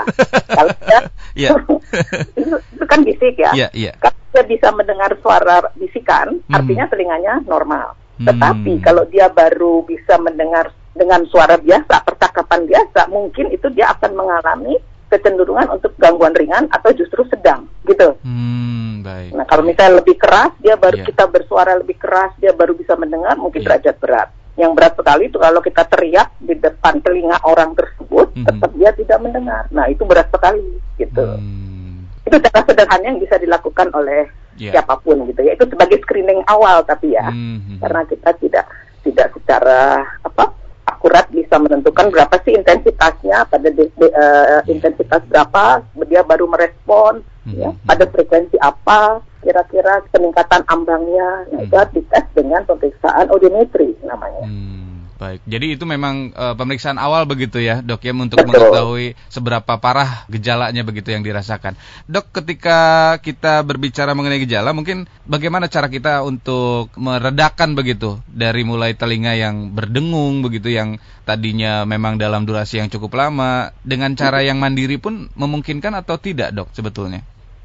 kalau 0.52 0.76
dia, 0.84 1.00
ya. 1.48 1.50
itu, 2.44 2.56
itu 2.60 2.84
kan 2.84 3.00
bisik 3.08 3.40
ya. 3.40 3.52
Iya, 3.56 3.68
iya. 3.72 3.92
Kalau 4.04 4.20
dia 4.36 4.44
bisa 4.44 4.68
mendengar 4.76 5.16
suara 5.24 5.64
bisikan, 5.80 6.44
hmm. 6.44 6.52
artinya 6.52 6.86
telinganya 6.92 7.40
normal. 7.48 7.96
Hmm. 8.20 8.28
Tetapi 8.28 8.84
kalau 8.84 9.08
dia 9.08 9.32
baru 9.32 9.88
bisa 9.88 10.20
mendengar 10.20 10.76
dengan 10.92 11.24
suara 11.32 11.56
biasa, 11.56 12.04
percakapan 12.04 12.68
biasa, 12.68 13.08
mungkin 13.08 13.50
itu 13.56 13.72
dia 13.72 13.96
akan 13.96 14.12
mengalami 14.14 14.76
kecenderungan 15.08 15.72
untuk 15.72 15.96
gangguan 15.96 16.36
ringan 16.36 16.68
atau 16.68 16.92
justru 16.92 17.24
sedang, 17.32 17.70
gitu. 17.88 18.18
Hmm, 18.28 19.06
baik. 19.06 19.32
Nah, 19.32 19.46
kalau 19.48 19.64
misalnya 19.64 20.04
lebih 20.04 20.20
keras, 20.20 20.52
dia 20.60 20.76
baru 20.76 21.00
yeah. 21.00 21.08
kita 21.08 21.24
bersuara 21.30 21.78
lebih 21.80 22.02
keras, 22.02 22.34
dia 22.42 22.52
baru 22.52 22.76
bisa 22.76 22.98
mendengar, 22.98 23.38
mungkin 23.40 23.62
yeah. 23.62 23.78
derajat 23.78 23.96
berat 24.02 24.30
yang 24.54 24.78
berat 24.78 24.94
sekali 24.94 25.30
itu 25.34 25.38
kalau 25.42 25.60
kita 25.66 25.84
teriak 25.90 26.30
di 26.38 26.54
depan 26.54 27.02
telinga 27.02 27.42
orang 27.46 27.74
tersebut 27.74 28.30
mm 28.34 28.38
-hmm. 28.38 28.46
tetap 28.46 28.72
dia 28.78 28.92
tidak 28.94 29.20
mendengar 29.22 29.64
nah 29.74 29.86
itu 29.90 30.06
berat 30.06 30.30
sekali 30.30 30.78
gitu 31.02 31.26
mm. 31.26 32.30
itu 32.30 32.38
cara 32.38 32.60
sederhana 32.62 33.06
yang 33.10 33.18
bisa 33.18 33.36
dilakukan 33.42 33.90
oleh 33.98 34.30
yeah. 34.62 34.78
siapa 34.78 35.02
pun 35.02 35.26
gitu 35.26 35.42
ya 35.42 35.58
itu 35.58 35.66
sebagai 35.66 35.98
screening 36.06 36.46
awal 36.46 36.86
tapi 36.86 37.18
ya 37.18 37.34
mm 37.34 37.58
-hmm. 37.58 37.78
karena 37.82 38.02
kita 38.06 38.30
tidak 38.38 38.66
tidak 39.02 39.28
secara 39.34 40.06
apa 40.22 40.54
akurat 40.88 41.28
bisa 41.32 41.60
menentukan 41.60 42.12
berapa 42.12 42.36
sih 42.48 42.56
intensitasnya 42.56 43.48
pada 43.48 43.68
de, 43.68 43.92
de, 43.92 44.08
uh, 44.08 44.62
intensitas 44.72 45.24
berapa 45.28 45.84
dia 46.08 46.24
baru 46.24 46.48
merespon 46.48 47.24
hmm. 47.48 47.56
ya 47.60 47.70
pada 47.84 48.08
frekuensi 48.08 48.56
apa 48.60 49.20
kira-kira 49.44 50.00
peningkatan 50.10 50.64
ambangnya 50.72 51.46
nah, 51.52 51.60
hmm. 51.60 51.66
itu 51.68 51.76
dites 52.00 52.26
dengan 52.34 52.64
pemeriksaan 52.64 53.28
audiometri 53.30 54.00
namanya. 54.08 54.48
Hmm. 54.48 54.84
Baik, 55.24 55.40
jadi 55.48 55.80
itu 55.80 55.88
memang 55.88 56.36
e, 56.36 56.46
pemeriksaan 56.52 57.00
awal 57.00 57.24
begitu 57.24 57.56
ya 57.62 57.80
dok 57.80 58.04
ya 58.04 58.12
untuk 58.12 58.44
Betul. 58.44 58.60
mengetahui 58.60 59.08
seberapa 59.32 59.80
parah 59.80 60.28
gejalanya 60.28 60.84
begitu 60.84 61.16
yang 61.16 61.24
dirasakan. 61.24 61.80
Dok, 62.12 62.44
ketika 62.44 62.80
kita 63.24 63.64
berbicara 63.64 64.12
mengenai 64.20 64.44
gejala, 64.44 64.76
mungkin 64.76 65.08
bagaimana 65.24 65.72
cara 65.72 65.88
kita 65.88 66.28
untuk 66.28 66.92
meredakan 67.00 67.72
begitu 67.72 68.20
dari 68.28 68.68
mulai 68.68 69.00
telinga 69.00 69.32
yang 69.40 69.72
berdengung 69.72 70.44
begitu 70.44 70.76
yang 70.76 71.00
tadinya 71.24 71.88
memang 71.88 72.20
dalam 72.20 72.44
durasi 72.44 72.84
yang 72.84 72.92
cukup 72.92 73.16
lama 73.16 73.72
dengan 73.80 74.20
cara 74.20 74.44
yang 74.44 74.60
mandiri 74.60 75.00
pun 75.00 75.32
memungkinkan 75.40 75.96
atau 76.04 76.20
tidak 76.20 76.52
dok 76.52 76.68
sebetulnya? 76.76 77.24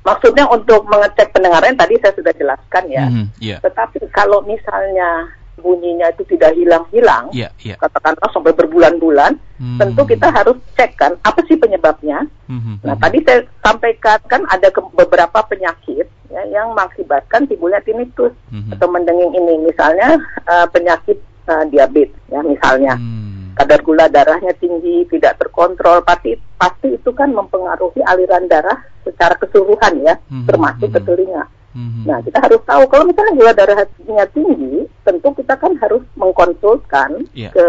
Maksudnya 0.09 0.45
untuk 0.49 0.89
mengecek 0.89 1.29
pendengaran 1.37 1.77
tadi 1.77 2.01
saya 2.01 2.17
sudah 2.17 2.33
jelaskan 2.33 2.85
ya. 2.89 3.05
Mm 3.05 3.13
-hmm, 3.13 3.27
yeah. 3.45 3.61
Tetapi 3.61 4.09
kalau 4.09 4.41
misalnya 4.49 5.29
bunyinya 5.61 6.09
itu 6.15 6.23
tidak 6.35 6.55
hilang-hilang, 6.55 7.29
yeah, 7.35 7.51
yeah. 7.61 7.77
katakanlah 7.77 8.31
sampai 8.31 8.55
berbulan-bulan, 8.55 9.37
hmm. 9.59 9.79
tentu 9.79 10.03
kita 10.07 10.31
harus 10.31 10.57
cek 10.79 10.95
kan 10.97 11.13
apa 11.27 11.43
sih 11.51 11.59
penyebabnya. 11.59 12.25
Hmm. 12.47 12.79
Nah 12.87 12.95
tadi 12.97 13.19
saya 13.27 13.45
sampaikan 13.61 14.23
kan 14.31 14.47
ada 14.49 14.71
beberapa 14.95 15.39
penyakit 15.51 16.07
ya, 16.31 16.43
yang 16.49 16.73
mengakibatkan 16.73 17.51
timbulnya 17.51 17.83
tinnitus 17.83 18.33
hmm. 18.55 18.73
atau 18.79 18.87
mendenging 18.89 19.35
ini, 19.35 19.67
misalnya 19.67 20.17
uh, 20.47 20.67
penyakit 20.71 21.19
uh, 21.51 21.67
diabetes 21.69 22.15
ya 22.31 22.41
misalnya. 22.41 22.95
Hmm. 22.97 23.27
Kadar 23.59 23.83
gula 23.83 24.07
darahnya 24.07 24.55
tinggi, 24.55 25.03
tidak 25.11 25.43
terkontrol, 25.43 26.07
pasti 26.07 26.39
pasti 26.55 26.95
itu 26.95 27.11
kan 27.11 27.35
mempengaruhi 27.35 27.99
aliran 28.07 28.47
darah 28.47 28.79
secara 29.03 29.35
keseluruhan 29.35 30.07
ya, 30.07 30.15
hmm. 30.31 30.47
termasuk 30.47 30.87
hmm. 30.89 30.95
ke 30.95 31.01
telinga. 31.03 31.45
Mm-hmm. 31.79 32.05
Nah, 32.11 32.19
kita 32.25 32.39
harus 32.43 32.61
tahu 32.65 32.83
kalau 32.91 33.05
misalnya 33.07 33.33
gula 33.39 33.53
darahnya 33.55 34.25
tinggi, 34.35 34.89
tentu 35.07 35.29
kita 35.37 35.55
kan 35.61 35.77
harus 35.79 36.03
mengkonsulkan 36.19 37.29
yeah. 37.37 37.53
ke 37.55 37.69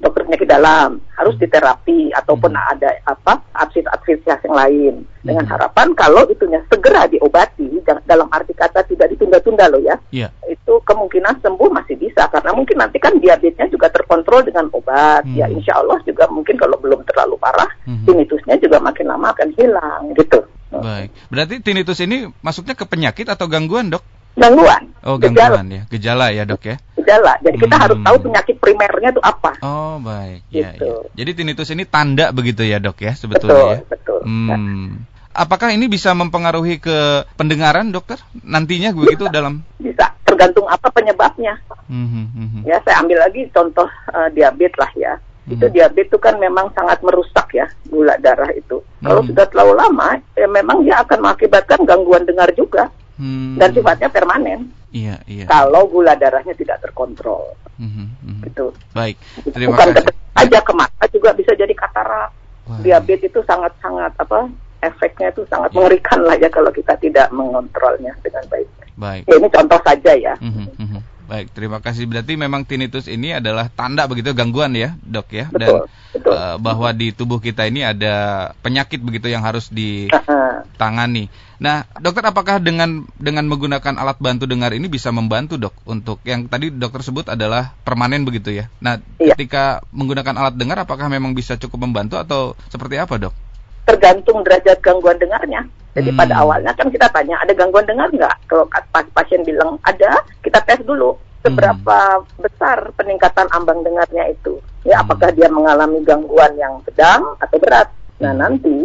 dokter 0.00 0.24
penyakit 0.24 0.48
dalam, 0.48 0.98
harus 1.14 1.36
mm-hmm. 1.36 1.52
diterapi 1.52 2.00
ataupun 2.16 2.52
mm-hmm. 2.56 2.72
ada 2.74 2.90
apa 3.04 3.32
aktivitas 3.54 4.40
yang 4.48 4.56
lain. 4.56 4.94
Dengan 5.20 5.44
mm-hmm. 5.44 5.52
harapan 5.52 5.88
kalau 5.92 6.24
itunya 6.32 6.64
segera 6.72 7.04
diobati, 7.04 7.84
dalam 8.08 8.26
arti 8.32 8.56
kata 8.56 8.82
tidak 8.88 9.12
ditunda-tunda 9.12 9.68
loh 9.68 9.84
ya. 9.84 9.96
Yeah. 10.10 10.32
Itu 10.48 10.80
kemungkinan 10.82 11.44
sembuh 11.44 11.68
masih 11.68 12.00
bisa 12.00 12.26
karena 12.32 12.56
mungkin 12.56 12.80
nanti 12.80 12.96
kan 12.96 13.20
diabetesnya 13.20 13.68
juga 13.68 13.92
terkontrol 13.92 14.42
dengan 14.42 14.72
obat. 14.72 15.28
Mm-hmm. 15.28 15.38
Ya 15.38 15.46
insya 15.52 15.78
Allah 15.78 16.00
juga 16.08 16.26
mungkin 16.32 16.56
kalau 16.56 16.80
belum 16.80 17.04
terlalu 17.04 17.36
parah, 17.36 17.68
mm-hmm. 17.84 18.08
tinnitusnya 18.08 18.56
juga 18.56 18.80
makin 18.80 19.06
lama 19.12 19.30
akan 19.36 19.48
hilang 19.54 20.02
gitu. 20.16 20.40
Baik. 20.70 21.10
Berarti 21.28 21.54
tinnitus 21.60 21.98
ini 22.00 22.30
masuknya 22.40 22.78
ke 22.78 22.86
penyakit 22.86 23.26
atau 23.26 23.50
gangguan, 23.50 23.90
Dok? 23.90 24.20
Gangguan. 24.38 24.94
Oh, 25.02 25.18
gangguan 25.18 25.66
gejala. 25.66 25.76
ya. 25.76 25.82
Gejala 25.90 26.26
ya, 26.30 26.42
Dok 26.46 26.62
ya. 26.62 26.76
Gejala. 27.00 27.34
Jadi 27.40 27.56
kita 27.56 27.76
hmm. 27.76 27.84
harus 27.88 27.98
tahu 28.04 28.16
penyakit 28.28 28.56
primernya 28.60 29.10
itu 29.16 29.22
apa. 29.24 29.56
Oh, 29.64 29.96
baik. 29.98 30.44
Ya, 30.52 30.76
gitu. 30.76 31.08
ya. 31.08 31.24
Jadi 31.24 31.30
tinnitus 31.32 31.68
ini 31.72 31.84
tanda 31.88 32.30
begitu 32.30 32.62
ya, 32.62 32.76
Dok 32.76 33.00
ya, 33.00 33.12
sebetulnya 33.16 33.56
betul, 33.56 33.70
ya. 33.72 33.78
Betul, 33.88 34.20
hmm. 34.28 34.88
Apakah 35.30 35.70
ini 35.70 35.86
bisa 35.86 36.10
mempengaruhi 36.10 36.82
ke 36.82 37.24
pendengaran, 37.38 37.94
dokter? 37.94 38.18
Nantinya 38.42 38.90
begitu 38.90 39.30
bisa, 39.30 39.32
dalam? 39.32 39.62
Bisa, 39.78 40.12
tergantung 40.26 40.66
apa 40.66 40.90
penyebabnya. 40.90 41.56
Hmm, 41.86 42.06
hmm, 42.06 42.26
hmm. 42.34 42.48
hmm. 42.50 42.62
Ya, 42.66 42.82
saya 42.82 43.00
ambil 43.00 43.22
lagi 43.22 43.46
contoh 43.54 43.86
uh, 44.10 44.28
diabetes 44.34 44.76
lah 44.76 44.90
ya 44.98 45.14
itu 45.50 45.66
hmm. 45.66 45.74
diabetes 45.74 46.08
itu 46.14 46.18
kan 46.22 46.38
memang 46.38 46.70
sangat 46.78 47.02
merusak 47.02 47.50
ya 47.50 47.66
gula 47.90 48.14
darah 48.22 48.48
itu. 48.54 48.78
Hmm. 49.02 49.10
Kalau 49.10 49.22
sudah 49.26 49.44
terlalu 49.50 49.74
lama, 49.80 50.08
ya 50.38 50.46
memang 50.46 50.86
dia 50.86 51.02
akan 51.02 51.18
mengakibatkan 51.26 51.80
gangguan 51.82 52.22
dengar 52.22 52.48
juga 52.54 52.92
hmm. 53.18 53.58
dan 53.58 53.74
sifatnya 53.74 54.08
permanen. 54.08 54.70
Iya, 54.90 55.22
iya. 55.30 55.46
Kalau 55.46 55.86
gula 55.86 56.18
darahnya 56.18 56.50
tidak 56.58 56.82
terkontrol, 56.82 57.54
hmm, 57.78 58.10
hmm. 58.10 58.40
gitu. 58.50 58.74
Baik, 58.90 59.14
terima 59.54 59.78
Bukan 59.78 59.88
kasih. 59.94 60.14
aja 60.34 60.58
ke 60.58 60.72
mata 60.74 61.04
juga 61.14 61.30
bisa 61.34 61.54
jadi 61.54 61.70
katarak. 61.74 62.34
Diabetes 62.82 63.34
itu 63.34 63.40
sangat-sangat 63.42 64.14
apa? 64.14 64.46
Efeknya 64.80 65.34
itu 65.34 65.42
sangat 65.50 65.74
ya. 65.74 65.76
mengerikan 65.76 66.22
lah 66.22 66.38
ya 66.38 66.46
kalau 66.48 66.70
kita 66.70 66.94
tidak 67.02 67.26
mengontrolnya 67.34 68.14
dengan 68.22 68.46
baik. 68.46 68.68
Baik. 68.94 69.22
Ya, 69.26 69.34
ini 69.42 69.48
contoh 69.50 69.80
saja 69.82 70.12
ya. 70.14 70.34
Hmm, 70.38 70.54
hmm, 70.54 70.68
hmm. 70.78 71.02
Baik, 71.30 71.54
terima 71.54 71.78
kasih. 71.78 72.10
Berarti 72.10 72.34
memang 72.34 72.66
tinnitus 72.66 73.06
ini 73.06 73.30
adalah 73.30 73.70
tanda 73.70 74.02
begitu 74.10 74.34
gangguan 74.34 74.74
ya, 74.74 74.98
dok 74.98 75.30
ya, 75.30 75.46
betul, 75.46 75.62
dan 75.62 75.70
betul. 76.10 76.32
Uh, 76.34 76.56
bahwa 76.58 76.90
di 76.90 77.14
tubuh 77.14 77.38
kita 77.38 77.70
ini 77.70 77.86
ada 77.86 78.50
penyakit 78.66 78.98
begitu 78.98 79.30
yang 79.30 79.46
harus 79.46 79.70
ditangani. 79.70 81.30
Nah, 81.62 81.86
dokter, 82.02 82.26
apakah 82.26 82.58
dengan 82.58 83.06
dengan 83.14 83.46
menggunakan 83.46 83.94
alat 83.94 84.18
bantu 84.18 84.50
dengar 84.50 84.74
ini 84.74 84.90
bisa 84.90 85.14
membantu 85.14 85.54
dok 85.54 85.78
untuk 85.86 86.18
yang 86.26 86.50
tadi 86.50 86.74
dokter 86.74 87.06
sebut 87.06 87.30
adalah 87.30 87.78
permanen 87.86 88.26
begitu 88.26 88.50
ya? 88.50 88.66
Nah, 88.82 88.98
iya. 89.22 89.38
ketika 89.38 89.86
menggunakan 89.94 90.34
alat 90.34 90.58
dengar, 90.58 90.82
apakah 90.82 91.06
memang 91.06 91.38
bisa 91.38 91.54
cukup 91.54 91.86
membantu 91.86 92.18
atau 92.18 92.58
seperti 92.74 92.98
apa 92.98 93.22
dok? 93.22 93.49
Tergantung 93.90 94.46
derajat 94.46 94.78
gangguan 94.78 95.18
dengarnya. 95.18 95.66
Jadi 95.90 96.14
hmm. 96.14 96.20
pada 96.22 96.34
awalnya 96.38 96.70
kan 96.78 96.86
kita 96.86 97.10
tanya 97.10 97.42
ada 97.42 97.50
gangguan 97.50 97.82
dengar 97.82 98.06
nggak? 98.14 98.36
Kalau 98.46 98.70
pasien 99.10 99.42
bilang 99.42 99.74
ada, 99.82 100.22
kita 100.46 100.62
tes 100.62 100.78
dulu 100.86 101.18
seberapa 101.42 101.98
hmm. 102.22 102.46
besar 102.46 102.78
peningkatan 102.94 103.50
ambang 103.50 103.82
dengarnya 103.82 104.30
itu. 104.30 104.62
Ya 104.86 105.00
hmm. 105.00 105.04
apakah 105.08 105.34
dia 105.34 105.50
mengalami 105.50 105.98
gangguan 106.06 106.54
yang 106.54 106.78
sedang 106.86 107.34
atau 107.42 107.58
berat. 107.58 107.90
Nah 108.22 108.30
hmm. 108.30 108.40
nanti 108.40 108.78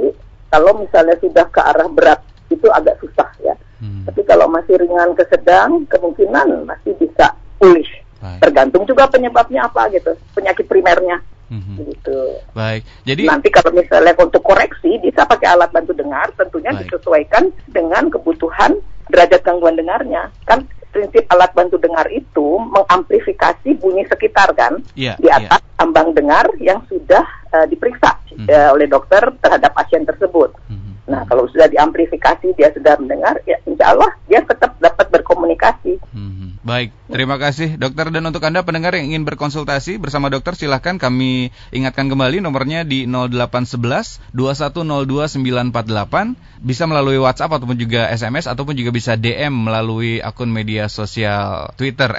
kalau 0.50 0.71
misalnya 0.81 1.15
sudah 1.21 1.45
ke 1.53 1.62
arah 1.62 1.89
berat 1.91 2.19
itu 2.50 2.67
agak 2.74 2.97
susah 3.03 3.29
ya. 3.43 3.53
Hmm. 3.77 4.07
Tapi 4.09 4.21
kalau 4.25 4.47
masih 4.50 4.79
ringan 4.79 5.13
ke 5.13 5.27
sedang, 5.27 5.83
kemungkinan 5.91 6.65
masih 6.65 6.95
bisa 6.97 7.35
pulih. 7.59 7.88
Baik. 8.25 8.39
Tergantung 8.41 8.84
juga 8.89 9.05
penyebabnya 9.05 9.70
apa 9.70 9.94
gitu, 9.94 10.17
penyakit 10.34 10.65
primernya. 10.65 11.22
Mm-hmm. 11.46 11.75
Gitu. 11.77 12.20
Baik. 12.58 12.82
Jadi 13.05 13.24
nanti 13.29 13.53
kalau 13.53 13.70
misalnya 13.70 14.17
untuk 14.17 14.41
koreksi 14.41 14.98
bisa 14.98 15.29
pakai 15.29 15.53
alat 15.53 15.70
bantu 15.70 15.94
dengar, 15.94 16.34
tentunya 16.34 16.74
Baik. 16.74 16.89
disesuaikan 16.89 17.53
dengan 17.70 18.10
kebutuhan 18.10 18.82
derajat 19.13 19.46
gangguan 19.46 19.77
dengarnya. 19.77 20.34
Kan 20.50 20.65
prinsip 20.89 21.27
alat 21.27 21.51
bantu 21.51 21.75
dengar 21.75 22.08
itu 22.08 22.55
mengamplifikasi 22.72 23.67
bunyi 23.77 24.08
sekitar 24.08 24.55
kan 24.55 24.79
yeah, 24.96 25.20
di 25.20 25.27
atas 25.27 25.60
yeah. 25.60 25.84
ambang 25.84 26.15
dengar 26.15 26.48
yang 26.63 26.79
sudah 26.88 27.22
uh, 27.51 27.67
diperiksa 27.67 28.15
mm-hmm. 28.32 28.48
uh, 28.48 28.70
oleh 28.72 28.88
dokter 28.88 29.20
terhadap 29.44 29.75
pasien 29.75 30.08
tersebut. 30.08 30.55
Mm-hmm. 30.72 30.94
Nah 31.12 31.22
kalau 31.27 31.46
sudah 31.51 31.67
diamplifikasi 31.67 32.48
dia 32.55 32.72
sudah 32.72 32.96
mendengar, 32.98 33.38
ya 33.44 33.60
insya 33.67 33.91
Allah 33.91 34.10
dia 34.25 34.39
tetap 34.39 34.79
dapat 34.79 35.12
berkomunikasi. 35.12 36.00
Mm-hmm. 36.15 36.50
Baik, 36.65 36.98
terima 37.13 37.38
kasih 37.38 37.77
dokter. 37.77 38.10
Dan 38.10 38.25
untuk 38.25 38.41
Anda 38.41 38.65
pendengar 38.65 38.98
yang 38.98 39.13
ingin 39.13 39.22
berkonsultasi 39.29 40.01
bersama 40.01 40.34
dokter 40.34 40.57
silahkan 40.57 40.98
kami 40.98 41.53
ingatkan 41.69 42.10
kembali 42.10 42.41
nomornya 42.41 42.81
di 42.81 43.05
0811 43.05 44.34
2102 44.34 45.45
948 45.45 46.34
bisa 46.65 46.89
melalui 46.89 47.22
WhatsApp 47.22 47.62
ataupun 47.62 47.77
juga 47.77 48.10
SMS 48.10 48.50
ataupun 48.50 48.74
juga 48.74 48.89
bisa 48.89 49.13
DM 49.13 49.53
melalui 49.53 50.17
akun 50.17 50.50
media 50.50 50.89
sosial 50.89 51.69
Twitter 51.77 52.10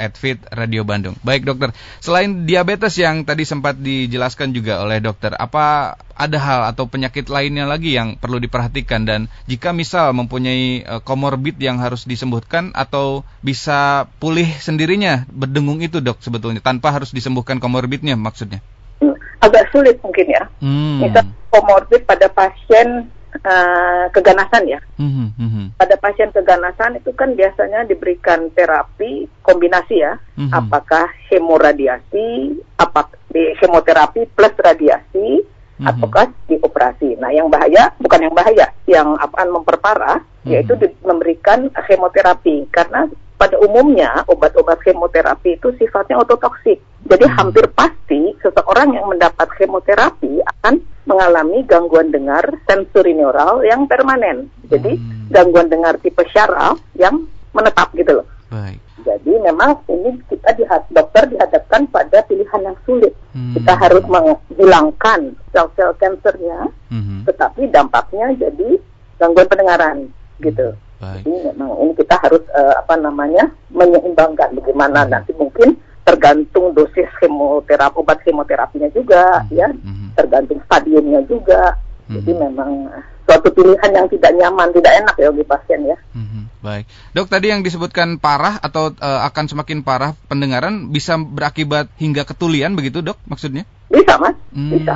Radio 0.55 0.87
Bandung. 0.87 1.19
Baik 1.26 1.43
dokter, 1.43 1.75
selain 1.99 2.47
diabetes 2.47 2.95
yang 3.03 3.26
tadi 3.26 3.43
sempat 3.43 3.75
dijelaskan 3.83 4.55
juga 4.55 4.87
oleh 4.87 5.03
dokter, 5.03 5.35
apa 5.35 5.99
ada 6.17 6.38
hal 6.41 6.61
atau 6.73 6.88
penyakit 6.88 7.29
lainnya 7.29 7.69
lagi 7.69 7.97
yang 7.97 8.17
perlu 8.17 8.38
diperhatikan? 8.38 9.05
Dan 9.05 9.21
jika 9.50 9.75
misal 9.75 10.15
mempunyai 10.17 10.85
komorbid 11.03 11.57
e, 11.59 11.67
yang 11.67 11.81
harus 11.81 12.07
disembuhkan 12.09 12.73
atau 12.73 13.26
bisa 13.41 14.07
pulih 14.21 14.36
sendirinya 14.45 15.25
berdengung 15.31 15.81
itu 15.81 16.02
dok 16.05 16.21
sebetulnya 16.21 16.61
tanpa 16.61 16.93
harus 16.93 17.14
disembuhkan 17.14 17.57
komorbidnya 17.57 18.19
maksudnya? 18.19 18.61
Hmm, 19.00 19.16
agak 19.40 19.71
sulit 19.73 19.97
mungkin 20.05 20.26
ya. 20.28 20.43
Hmm. 20.61 21.00
Misal 21.00 21.25
komorbid 21.49 22.05
pada 22.05 22.28
pasien 22.28 23.09
uh, 23.40 24.05
keganasan 24.12 24.64
ya. 24.69 24.81
Hmm, 25.00 25.33
hmm, 25.33 25.50
hmm. 25.50 25.66
Pada 25.81 25.97
pasien 26.00 26.28
keganasan 26.33 27.00
itu 27.00 27.12
kan 27.16 27.33
biasanya 27.33 27.85
diberikan 27.88 28.52
terapi 28.52 29.28
kombinasi 29.40 30.00
ya, 30.00 30.21
hmm. 30.37 30.52
apakah 30.52 31.09
hemoradiasi, 31.33 32.57
apa 32.81 33.09
hemoterapi 33.37 34.33
plus 34.33 34.55
radiasi 34.57 35.45
mm-hmm. 35.76 35.88
ataukah 35.88 36.26
dioperasi. 36.49 37.21
Nah, 37.21 37.30
yang 37.33 37.52
bahaya 37.52 37.92
bukan 38.00 38.21
yang 38.28 38.35
bahaya, 38.35 38.66
yang 38.88 39.09
akan 39.21 39.47
memperparah 39.61 40.18
mm-hmm. 40.21 40.52
yaitu 40.52 40.73
di, 40.80 40.88
memberikan 41.04 41.68
kemoterapi 41.73 42.68
karena 42.73 43.09
pada 43.37 43.61
umumnya 43.61 44.25
obat-obat 44.33 44.80
kemoterapi 44.80 45.61
itu 45.61 45.68
sifatnya 45.76 46.16
ototoksik. 46.21 46.80
Jadi 47.06 47.25
mm-hmm. 47.28 47.38
hampir 47.38 47.64
pasti 47.76 48.33
seseorang 48.40 48.97
yang 48.97 49.06
mendapat 49.06 49.49
kemoterapi 49.61 50.40
akan 50.42 50.80
mengalami 51.06 51.62
gangguan 51.68 52.11
dengar 52.11 52.42
sensori 52.66 53.12
neural 53.12 53.62
yang 53.62 53.85
permanen. 53.85 54.49
Jadi 54.66 54.97
mm-hmm. 54.97 55.28
gangguan 55.30 55.68
dengar 55.68 56.00
tipe 56.00 56.25
syaraf 56.33 56.80
yang 56.97 57.28
menetap 57.52 57.92
gitu 57.95 58.21
loh. 58.21 58.26
Baik. 58.49 58.80
Jadi 59.06 59.33
memang 59.38 59.78
ini 59.87 60.18
kita 60.26 60.50
dihad 60.59 60.83
dokter 60.90 61.30
dihadapkan 61.30 61.87
pada 61.95 62.26
pilihan 62.26 62.61
yang 62.66 62.76
sulit 62.83 63.14
Hmm. 63.37 63.52
Kita 63.52 63.76
harus 63.76 64.05
menghilangkan 64.09 65.37
sel-sel 65.52 65.93
kansernya, 66.00 66.73
hmm. 66.88 67.28
tetapi 67.28 67.69
dampaknya 67.69 68.33
jadi 68.33 68.81
gangguan 69.21 69.45
pendengaran 69.45 70.09
gitu. 70.40 70.73
Baik. 70.97 71.21
Jadi 71.21 71.52
memang 71.52 71.76
ini 71.85 71.93
kita 72.00 72.16
harus 72.16 72.40
uh, 72.57 72.81
apa 72.81 72.97
namanya 72.97 73.52
menyeimbangkan 73.69 74.57
bagaimana 74.57 75.05
hmm. 75.05 75.11
nanti 75.12 75.37
mungkin 75.37 75.76
tergantung 76.09 76.73
dosis 76.73 77.11
kemoterapi 77.21 78.00
obat 78.00 78.25
kemoterapinya 78.25 78.88
juga 78.97 79.45
hmm. 79.45 79.52
ya, 79.52 79.69
hmm. 79.69 80.16
tergantung 80.16 80.57
stadiumnya 80.64 81.21
juga. 81.28 81.76
Hmm. 82.09 82.16
Jadi 82.16 82.33
memang 82.40 82.88
suatu 83.28 83.52
pilihan 83.52 83.90
yang 83.93 84.09
tidak 84.09 84.33
nyaman, 84.33 84.73
tidak 84.73 84.93
enak 85.05 85.14
ya 85.21 85.28
bagi 85.28 85.45
pasien 85.45 85.81
ya. 85.85 85.99
Hmm. 86.16 86.46
Baik, 86.65 86.89
dok 87.13 87.29
tadi 87.29 87.53
yang 87.53 87.61
disebutkan 87.61 88.17
parah 88.17 88.57
atau 88.59 88.91
uh, 88.97 89.21
akan 89.29 89.45
semakin 89.47 89.85
parah 89.85 90.17
pendengaran 90.27 90.89
bisa 90.89 91.21
berakibat 91.21 91.93
hingga 92.01 92.25
ketulian 92.25 92.73
begitu 92.73 93.05
dok 93.05 93.21
maksudnya? 93.29 93.69
Bisa 93.93 94.17
mas, 94.17 94.35
hmm. 94.57 94.71
bisa. 94.73 94.95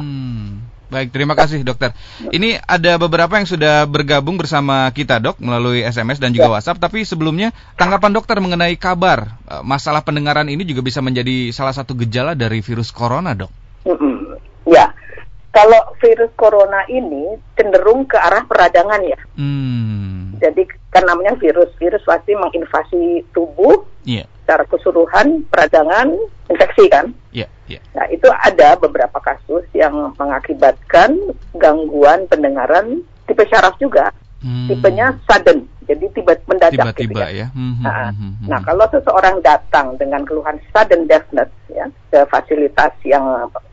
Baik, 0.90 1.14
terima 1.14 1.38
kasih 1.38 1.62
dokter. 1.62 1.94
Ini 2.34 2.58
ada 2.66 2.98
beberapa 2.98 3.38
yang 3.38 3.46
sudah 3.46 3.86
bergabung 3.86 4.34
bersama 4.34 4.90
kita 4.90 5.22
dok 5.22 5.38
melalui 5.38 5.86
SMS 5.86 6.18
dan 6.18 6.34
juga 6.34 6.50
ya. 6.50 6.58
WhatsApp. 6.58 6.82
Tapi 6.82 7.06
sebelumnya 7.06 7.54
tanggapan 7.78 8.10
dokter 8.10 8.42
mengenai 8.42 8.74
kabar 8.74 9.38
uh, 9.46 9.62
masalah 9.62 10.02
pendengaran 10.02 10.50
ini 10.50 10.66
juga 10.66 10.82
bisa 10.82 10.98
menjadi 10.98 11.54
salah 11.54 11.70
satu 11.70 11.94
gejala 11.94 12.34
dari 12.34 12.58
virus 12.58 12.90
corona 12.90 13.38
dok. 13.38 13.54
Ya, 14.66 14.90
kalau 15.50 15.82
virus 15.98 16.30
corona 16.38 16.86
ini 16.86 17.34
cenderung 17.58 18.06
ke 18.06 18.14
arah 18.14 18.46
peradangan 18.46 19.02
ya. 19.02 19.18
Hmm. 19.34 20.38
Jadi 20.38 20.64
kan 20.88 21.04
namanya 21.04 21.36
virus, 21.36 21.68
virus 21.76 22.00
pasti 22.06 22.32
menginvasi 22.32 23.26
tubuh 23.34 23.84
yeah. 24.08 24.24
secara 24.42 24.64
keseluruhan, 24.70 25.44
peradangan, 25.50 26.16
infeksi 26.48 26.88
kan. 26.88 27.12
Yeah. 27.34 27.50
Yeah. 27.66 27.82
Nah 27.92 28.06
itu 28.08 28.26
ada 28.30 28.78
beberapa 28.78 29.18
kasus 29.20 29.66
yang 29.76 30.14
mengakibatkan 30.16 31.18
gangguan 31.58 32.24
pendengaran 32.30 33.04
tipe 33.26 33.44
syaraf 33.50 33.76
juga. 33.82 34.14
Hmm. 34.40 34.72
Tipenya 34.72 35.12
sudden, 35.28 35.68
jadi 35.84 36.06
tiba 36.16 36.32
mendadak 36.48 36.96
tiba-tiba 36.96 37.12
gitu 37.12 37.20
ya. 37.20 37.28
ya. 37.28 37.46
Hmm, 37.52 37.76
hmm, 37.76 37.84
nah, 37.84 38.08
hmm, 38.08 38.16
hmm, 38.16 38.32
hmm. 38.32 38.46
nah 38.48 38.60
kalau 38.64 38.86
seseorang 38.88 39.36
datang 39.44 39.86
dengan 40.00 40.24
keluhan 40.24 40.56
sudden 40.72 41.04
deafness 41.04 41.52
ya 41.68 41.84
ke 42.08 42.24
fasilitas 42.32 42.96
yang 43.04 43.20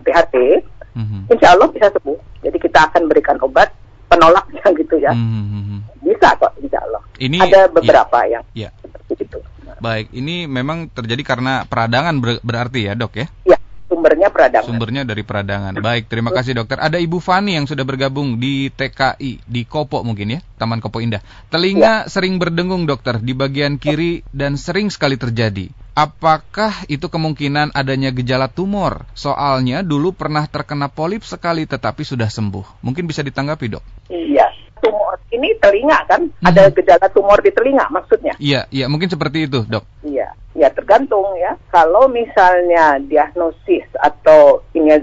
PHT 0.04 0.60
hmm. 0.98 1.22
insya 1.30 1.54
Allah 1.54 1.68
bisa 1.70 1.88
sembuh. 1.94 2.18
Jadi 2.42 2.58
kita 2.58 2.80
akan 2.90 3.02
berikan 3.06 3.38
obat 3.46 3.70
penolaknya 4.10 4.66
gitu 4.82 4.96
ya. 4.98 5.14
Hmm. 5.14 5.86
Bisa 6.02 6.34
kok 6.42 6.58
insya 6.58 6.82
Allah. 6.82 7.02
Ini 7.22 7.38
ada 7.38 7.70
beberapa 7.70 8.18
ya, 8.26 8.42
yang 8.42 8.44
ya. 8.58 8.70
seperti 8.82 9.30
itu. 9.30 9.40
Baik, 9.78 10.10
ini 10.16 10.50
memang 10.50 10.90
terjadi 10.90 11.22
karena 11.22 11.62
peradangan 11.70 12.18
ber 12.18 12.42
berarti 12.42 12.90
ya 12.90 12.98
dok 12.98 13.14
ya? 13.14 13.28
Ya, 13.46 13.58
sumbernya 13.88 14.28
peradangan. 14.30 14.68
Sumbernya 14.68 15.04
dari 15.08 15.24
peradangan. 15.24 15.80
Baik, 15.80 16.12
terima 16.12 16.30
kasih 16.36 16.60
dokter. 16.60 16.78
Ada 16.78 17.00
Ibu 17.00 17.24
Fani 17.24 17.56
yang 17.56 17.66
sudah 17.66 17.88
bergabung 17.88 18.38
di 18.38 18.70
TKI 18.70 19.48
di 19.48 19.62
Kopo 19.64 20.04
mungkin 20.04 20.38
ya, 20.38 20.40
Taman 20.60 20.84
Kopo 20.84 21.00
Indah. 21.00 21.24
Telinga 21.48 22.06
ya. 22.06 22.12
sering 22.12 22.38
berdengung 22.38 22.84
dokter 22.86 23.18
di 23.18 23.32
bagian 23.32 23.80
kiri 23.80 24.22
dan 24.36 24.60
sering 24.60 24.92
sekali 24.92 25.16
terjadi. 25.16 25.72
Apakah 25.98 26.86
itu 26.94 27.10
kemungkinan 27.10 27.74
adanya 27.74 28.14
gejala 28.14 28.46
tumor? 28.46 29.10
Soalnya 29.18 29.82
dulu 29.82 30.14
pernah 30.14 30.46
terkena 30.46 30.94
polip 30.94 31.26
sekali 31.26 31.66
tetapi 31.66 32.06
sudah 32.06 32.30
sembuh. 32.30 32.86
Mungkin 32.86 33.10
bisa 33.10 33.26
ditanggapi, 33.26 33.66
Dok? 33.66 33.84
Iya, 34.14 34.46
tumor 34.80 35.20
ini 35.34 35.54
telinga 35.60 36.00
kan? 36.08 36.22
Hmm. 36.28 36.48
Ada 36.48 36.72
gejala 36.74 37.08
tumor 37.12 37.40
di 37.42 37.52
telinga 37.52 37.86
maksudnya? 37.90 38.34
Iya, 38.38 38.66
iya, 38.72 38.86
mungkin 38.88 39.10
seperti 39.10 39.48
itu, 39.50 39.66
Dok. 39.68 39.84
Iya, 40.08 40.32
ya 40.56 40.68
tergantung 40.72 41.26
ya. 41.38 41.58
Kalau 41.74 42.08
misalnya 42.08 43.02
diagnosis 43.04 43.86
atau 44.00 44.64
ini 44.78 44.98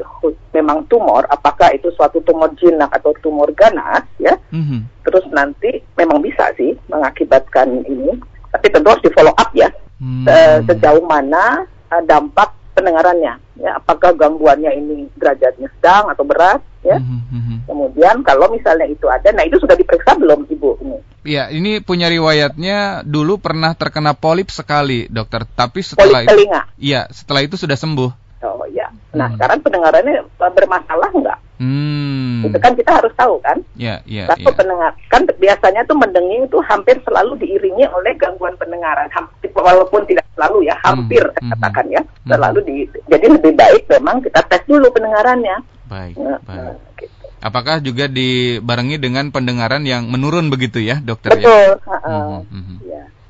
memang 0.55 0.87
tumor, 0.91 1.27
apakah 1.29 1.75
itu 1.75 1.91
suatu 1.95 2.23
tumor 2.25 2.53
jinak 2.59 2.91
atau 2.95 3.13
tumor 3.21 3.51
ganas 3.53 4.05
ya? 4.17 4.37
Hmm. 4.55 4.87
Terus 5.05 5.25
nanti 5.33 5.83
memang 5.99 6.25
bisa 6.25 6.49
sih 6.57 6.73
mengakibatkan 6.89 7.85
ini, 7.85 8.17
tapi 8.55 8.71
tentu 8.71 8.87
harus 8.87 9.03
di 9.03 9.11
follow 9.11 9.35
up 9.35 9.51
ya 9.51 9.67
hmm. 9.99 10.25
uh, 10.31 10.59
sejauh 10.71 11.05
mana 11.05 11.67
uh, 11.91 12.03
dampak 12.07 12.55
pendengarannya 12.75 13.39
ya 13.57 13.71
apakah 13.79 14.13
gangguannya 14.19 14.75
ini 14.75 15.09
derajatnya 15.15 15.71
sedang 15.79 16.11
atau 16.11 16.27
berat 16.27 16.61
ya 16.83 16.99
hmm, 16.99 17.21
hmm, 17.31 17.43
hmm. 17.43 17.59
kemudian 17.71 18.21
kalau 18.27 18.51
misalnya 18.51 18.91
itu 18.91 19.07
ada 19.09 19.31
nah 19.33 19.47
itu 19.47 19.57
sudah 19.63 19.79
diperiksa 19.79 20.19
belum 20.19 20.45
ibu 20.51 20.77
ini 20.83 20.99
Ya, 21.25 21.49
ini 21.49 21.81
punya 21.81 22.13
riwayatnya 22.13 23.01
dulu 23.01 23.41
pernah 23.41 23.73
terkena 23.73 24.13
polip 24.13 24.53
sekali, 24.53 25.09
dokter. 25.09 25.49
Tapi 25.49 25.81
setelah 25.81 26.21
polip 26.21 26.29
telinga. 26.29 26.69
Iya, 26.77 27.09
setelah 27.09 27.41
itu 27.41 27.57
sudah 27.57 27.81
sembuh. 27.81 28.11
Oh 28.45 28.69
ya. 28.69 28.93
Nah, 29.17 29.33
hmm. 29.33 29.41
sekarang 29.41 29.59
pendengarannya 29.65 30.29
bermasalah 30.37 31.09
nggak? 31.17 31.39
Hmm. 31.65 32.45
Itu 32.45 32.59
kan 32.61 32.77
kita 32.77 33.01
harus 33.01 33.13
tahu 33.17 33.41
kan. 33.41 33.57
Iya, 33.81 34.05
iya. 34.05 34.29
Kalau 34.29 34.53
ya. 34.53 34.59
pendengar 34.61 34.91
kan 35.09 35.23
biasanya 35.41 35.83
tuh 35.89 35.97
mendenging 35.97 36.45
itu 36.45 36.59
hampir 36.61 37.01
selalu 37.09 37.41
diiringi 37.41 37.89
oleh 37.89 38.13
gangguan 38.21 38.53
pendengaran. 38.61 39.09
Hampir, 39.09 39.49
walaupun 39.57 40.05
tidak 40.05 40.29
selalu 40.37 40.69
ya, 40.69 40.77
hampir 40.85 41.25
hmm. 41.25 41.57
katakan 41.57 41.87
ya, 41.89 42.03
hmm. 42.05 42.29
selalu 42.29 42.59
di. 42.69 42.77
Jadi 43.09 43.27
lebih 43.33 43.53
baik 43.57 43.83
memang 43.89 44.21
kita 44.21 44.41
tes 44.45 44.63
dulu 44.69 44.93
pendengarannya. 44.93 45.57
Baik, 45.89 46.15
nah, 46.21 46.41
baik. 46.45 46.61
Nah, 46.61 46.77
gitu. 47.01 47.25
Apakah 47.45 47.77
juga 47.85 48.09
dibarengi 48.09 48.97
dengan 48.97 49.29
pendengaran 49.29 49.85
yang 49.85 50.09
menurun 50.09 50.49
begitu 50.49 50.81
ya, 50.81 50.97
dokter 51.05 51.37
Betul. 51.37 51.45
ya? 51.45 51.77
Betul. 51.77 51.93
Uh, 51.93 52.09
uh, 52.09 52.41
hmm. 52.49 52.65
hmm. 52.65 52.77
Ya. 52.81 52.84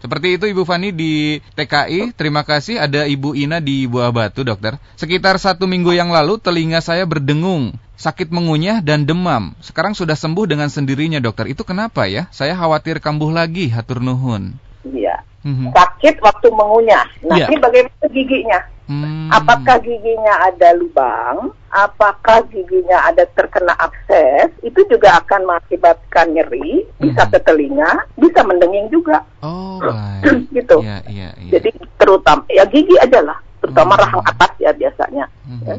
Seperti 0.05 0.37
itu 0.37 0.45
Ibu 0.53 0.69
Fani 0.69 0.93
di 0.93 1.41
TKI. 1.57 2.13
Terima 2.13 2.45
kasih 2.45 2.77
ada 2.77 3.09
Ibu 3.09 3.33
Ina 3.33 3.57
di 3.57 3.89
Buah 3.89 4.13
Batu, 4.13 4.45
dokter. 4.45 4.77
Sekitar 5.01 5.41
satu 5.41 5.65
minggu 5.65 5.97
yang 5.97 6.13
lalu 6.13 6.37
telinga 6.37 6.85
saya 6.85 7.09
berdengung, 7.09 7.73
sakit 7.97 8.29
mengunyah 8.29 8.85
dan 8.85 9.09
demam. 9.09 9.57
Sekarang 9.65 9.97
sudah 9.97 10.13
sembuh 10.13 10.45
dengan 10.45 10.69
sendirinya, 10.69 11.25
dokter. 11.25 11.49
Itu 11.49 11.65
kenapa 11.65 12.05
ya? 12.05 12.29
Saya 12.29 12.53
khawatir 12.53 13.01
kambuh 13.01 13.33
lagi, 13.33 13.73
hatur 13.73 14.05
nuhun. 14.05 14.53
Iya. 14.85 15.25
Mm-hmm. 15.41 15.73
Sakit 15.73 16.21
waktu 16.21 16.53
mengunyah. 16.53 17.05
Nah, 17.25 17.41
yeah. 17.41 17.49
ini 17.49 17.57
bagaimana 17.57 18.05
giginya? 18.13 18.61
Hmm. 18.85 19.33
Apakah 19.33 19.81
giginya 19.81 20.45
ada 20.45 20.77
lubang? 20.77 21.57
Apakah 21.73 22.45
giginya 22.53 23.09
ada 23.09 23.25
terkena 23.33 23.73
akses? 23.81 24.53
Itu 24.61 24.85
juga 24.93 25.17
akan 25.25 25.49
mengakibatkan 25.49 26.37
nyeri, 26.37 26.85
bisa 27.01 27.25
hmm. 27.25 27.33
ke 27.33 27.39
telinga, 27.49 27.93
bisa 28.21 28.45
mendenging 28.45 28.93
juga. 28.93 29.25
Oh, 29.41 29.81
gitu. 30.57 30.85
Yeah, 30.85 31.01
yeah, 31.09 31.33
yeah. 31.41 31.53
Jadi 31.57 31.73
terutama 31.97 32.45
ya 32.53 32.69
gigi 32.69 32.93
aja 33.01 33.25
lah, 33.25 33.39
terutama 33.65 33.97
hmm. 33.97 34.03
rahang 34.05 34.25
atas 34.29 34.53
ya 34.61 34.71
biasanya. 34.77 35.25
Hmm. 35.49 35.61
Ya. 35.65 35.75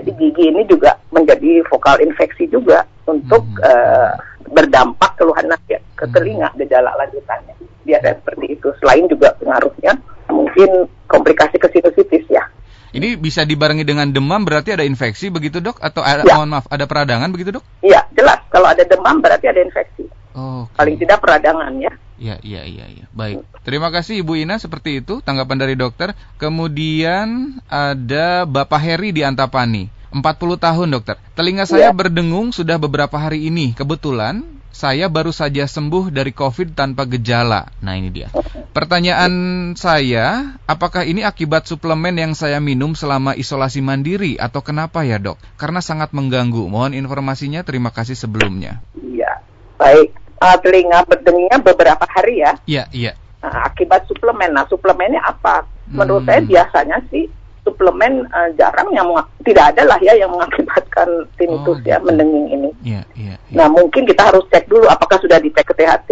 Jadi 0.00 0.10
gigi 0.16 0.44
ini 0.48 0.64
juga 0.64 0.96
menjadi 1.12 1.60
vokal 1.68 2.00
infeksi 2.00 2.48
juga 2.48 2.88
untuk 3.04 3.44
hmm. 3.44 3.68
uh, 3.68 4.16
berdampak 4.50 5.18
keluhan 5.18 5.50
ya, 5.66 5.80
ke 5.94 6.04
hmm. 6.06 6.14
telinga 6.14 6.48
gejala 6.58 6.90
lanjutannya. 6.98 7.54
Biasa 7.86 8.18
seperti 8.18 8.46
itu. 8.58 8.68
Selain 8.82 9.04
juga 9.06 9.34
pengaruhnya 9.38 9.94
mungkin 10.30 10.90
komplikasi 11.06 11.56
ke 11.58 11.68
situs-situs 11.70 12.26
ya. 12.30 12.44
Ini 12.96 13.20
bisa 13.20 13.44
dibarengi 13.44 13.84
dengan 13.84 14.08
demam 14.08 14.40
berarti 14.40 14.72
ada 14.72 14.86
infeksi 14.86 15.28
begitu 15.28 15.60
dok? 15.60 15.76
Atau 15.84 16.00
ada, 16.00 16.24
ya. 16.24 16.38
mohon 16.38 16.48
maaf 16.48 16.66
ada 16.72 16.88
peradangan 16.88 17.28
begitu 17.28 17.60
dok? 17.60 17.64
Iya 17.84 18.08
jelas 18.16 18.40
kalau 18.48 18.72
ada 18.72 18.82
demam 18.88 19.20
berarti 19.20 19.46
ada 19.52 19.60
infeksi. 19.60 20.08
Oh, 20.36 20.64
okay. 20.64 20.76
Paling 20.80 20.96
tidak 21.00 21.18
peradangan 21.20 21.72
ya. 21.76 21.92
Iya 22.16 22.40
iya 22.40 22.62
iya 22.64 22.84
ya. 22.88 23.06
baik. 23.12 23.44
Terima 23.60 23.92
kasih 23.92 24.24
Ibu 24.24 24.40
Ina 24.40 24.56
seperti 24.56 25.04
itu 25.04 25.20
tanggapan 25.20 25.60
dari 25.60 25.76
dokter. 25.76 26.16
Kemudian 26.40 27.60
ada 27.68 28.48
Bapak 28.48 28.80
Heri 28.80 29.12
di 29.12 29.20
Antapani. 29.20 29.95
40 30.14 30.58
tahun 30.58 30.88
dokter. 30.92 31.16
Telinga 31.34 31.64
saya 31.66 31.90
ya. 31.90 31.96
berdengung 31.96 32.54
sudah 32.54 32.78
beberapa 32.78 33.16
hari 33.18 33.48
ini. 33.50 33.74
Kebetulan 33.74 34.56
saya 34.76 35.08
baru 35.08 35.32
saja 35.32 35.64
sembuh 35.64 36.12
dari 36.12 36.36
COVID 36.36 36.76
tanpa 36.76 37.08
gejala. 37.08 37.72
Nah 37.80 37.96
ini 37.96 38.12
dia. 38.12 38.28
Pertanyaan 38.76 39.32
saya, 39.72 40.60
apakah 40.68 41.08
ini 41.08 41.24
akibat 41.24 41.64
suplemen 41.64 42.12
yang 42.20 42.36
saya 42.36 42.60
minum 42.60 42.92
selama 42.92 43.32
isolasi 43.32 43.80
mandiri 43.80 44.36
atau 44.36 44.60
kenapa 44.60 45.00
ya 45.00 45.16
dok? 45.16 45.40
Karena 45.56 45.80
sangat 45.80 46.12
mengganggu. 46.12 46.68
Mohon 46.68 46.92
informasinya, 46.92 47.64
terima 47.64 47.88
kasih 47.88 48.12
sebelumnya. 48.12 48.84
Iya, 49.00 49.40
baik. 49.80 50.12
Uh, 50.36 50.56
telinga 50.60 51.00
berdengingnya 51.08 51.56
beberapa 51.64 52.04
hari 52.04 52.44
ya? 52.44 52.52
Iya, 52.68 52.84
iya. 52.92 53.12
Nah, 53.40 53.72
akibat 53.72 54.04
suplemen. 54.04 54.52
Nah, 54.52 54.68
suplemennya 54.68 55.24
apa? 55.24 55.64
Menurut 55.88 56.28
hmm. 56.28 56.30
saya 56.36 56.40
biasanya 56.44 57.00
sih 57.08 57.32
suplemen 57.66 58.22
uh, 58.30 58.46
jarang 58.54 58.86
yang 58.94 59.10
tidak 59.42 59.74
ada 59.74 59.82
lah 59.90 59.98
ya 59.98 60.14
yang 60.14 60.30
mengakibatkan 60.30 61.26
tinnitus 61.34 61.82
oh, 61.82 61.82
ya 61.82 61.98
gitu. 61.98 62.06
mendenging 62.06 62.46
ini. 62.54 62.70
Yeah, 62.86 63.02
yeah, 63.18 63.34
yeah. 63.50 63.58
Nah 63.58 63.66
mungkin 63.66 64.06
kita 64.06 64.30
harus 64.30 64.46
cek 64.54 64.70
dulu 64.70 64.86
apakah 64.86 65.18
sudah 65.18 65.42
dicek 65.42 65.66
ke 65.66 65.74
THT. 65.74 66.10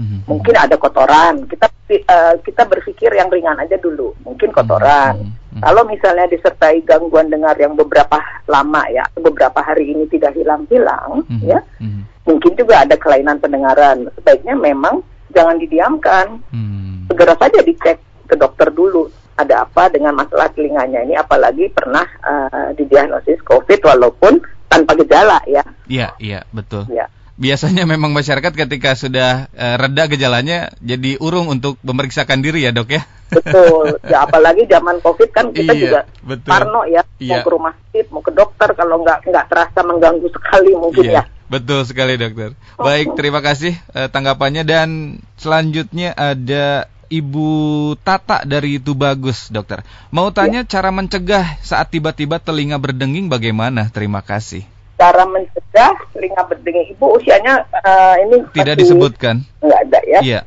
Mm-hmm. 0.00 0.18
Mungkin 0.24 0.54
ada 0.56 0.80
kotoran. 0.80 1.44
Kita 1.44 1.68
uh, 1.68 2.34
kita 2.40 2.64
berpikir 2.64 3.12
yang 3.12 3.28
ringan 3.28 3.60
aja 3.60 3.76
dulu. 3.76 4.16
Mungkin 4.24 4.48
kotoran. 4.56 5.20
Mm-hmm. 5.20 5.60
Kalau 5.60 5.82
misalnya 5.86 6.26
disertai 6.26 6.82
gangguan 6.82 7.28
dengar 7.28 7.54
yang 7.60 7.76
beberapa 7.76 8.18
lama 8.48 8.82
ya, 8.90 9.04
beberapa 9.14 9.62
hari 9.62 9.94
ini 9.94 10.10
tidak 10.10 10.34
hilang-hilang, 10.34 11.22
mm-hmm. 11.30 11.46
ya, 11.46 11.62
mm-hmm. 11.78 12.02
mungkin 12.26 12.52
juga 12.58 12.82
ada 12.82 12.98
kelainan 12.98 13.38
pendengaran. 13.38 14.10
Sebaiknya 14.18 14.58
memang 14.58 15.04
jangan 15.30 15.60
didiamkan. 15.62 16.42
Mm-hmm. 16.50 17.12
Segera 17.12 17.36
saja 17.38 17.60
dicek 17.62 18.00
ke 18.24 18.34
dokter 18.34 18.72
dulu 18.72 19.12
ada 19.34 19.66
apa 19.66 19.90
dengan 19.90 20.14
masalah 20.14 20.50
telinganya 20.54 21.02
ini 21.02 21.18
apalagi 21.18 21.70
pernah 21.74 22.06
uh, 22.22 22.70
didiagnosis 22.78 23.42
COVID 23.42 23.80
walaupun 23.82 24.38
tanpa 24.70 24.98
gejala 24.98 25.38
ya. 25.46 25.62
Iya, 25.86 26.08
iya, 26.18 26.40
betul. 26.50 26.90
Ya. 26.90 27.06
Biasanya 27.34 27.82
memang 27.82 28.14
masyarakat 28.14 28.54
ketika 28.54 28.94
sudah 28.94 29.50
uh, 29.54 29.76
reda 29.78 30.06
gejalanya 30.06 30.70
jadi 30.78 31.18
urung 31.18 31.50
untuk 31.50 31.78
memeriksakan 31.82 32.42
diri 32.42 32.62
ya, 32.62 32.70
Dok 32.70 32.90
ya. 32.90 33.02
Betul. 33.30 33.98
Ya 34.12 34.22
apalagi 34.22 34.68
zaman 34.70 35.02
Covid 35.02 35.30
kan 35.34 35.50
kita 35.50 35.74
iya, 35.74 35.80
juga 35.80 36.00
betul. 36.22 36.50
parno 36.50 36.86
ya, 36.86 37.02
iya. 37.18 37.40
mau 37.40 37.46
ke 37.46 37.50
rumah 37.50 37.72
sakit, 37.74 38.06
mau 38.14 38.22
ke 38.22 38.30
dokter 38.30 38.68
kalau 38.78 39.02
nggak 39.02 39.26
nggak 39.26 39.46
terasa 39.50 39.80
mengganggu 39.82 40.28
sekali 40.30 40.70
mungkin 40.78 41.06
iya. 41.10 41.22
ya. 41.22 41.22
Betul 41.50 41.82
sekali 41.82 42.14
dokter. 42.14 42.54
Baik, 42.78 43.18
terima 43.18 43.42
kasih 43.42 43.74
uh, 43.94 44.06
tanggapannya 44.08 44.62
dan 44.62 45.18
selanjutnya 45.36 46.14
ada 46.14 46.86
Ibu 47.14 47.48
Tata 48.02 48.42
dari 48.42 48.82
itu 48.82 48.90
bagus, 48.98 49.46
dokter. 49.46 49.86
Mau 50.10 50.34
tanya 50.34 50.66
ya. 50.66 50.70
cara 50.78 50.90
mencegah 50.90 51.62
saat 51.62 51.94
tiba-tiba 51.94 52.42
telinga 52.42 52.74
berdenging 52.74 53.30
bagaimana? 53.30 53.86
Terima 53.94 54.18
kasih. 54.18 54.66
Cara 54.98 55.22
mencegah 55.22 55.94
telinga 56.10 56.42
berdenging, 56.42 56.90
ibu 56.90 57.14
usianya 57.14 57.70
uh, 57.70 58.18
ini 58.18 58.42
tidak 58.50 58.82
disebutkan. 58.82 59.46
Enggak 59.62 59.80
ada 59.86 60.00
ya. 60.10 60.20
Iya. 60.26 60.40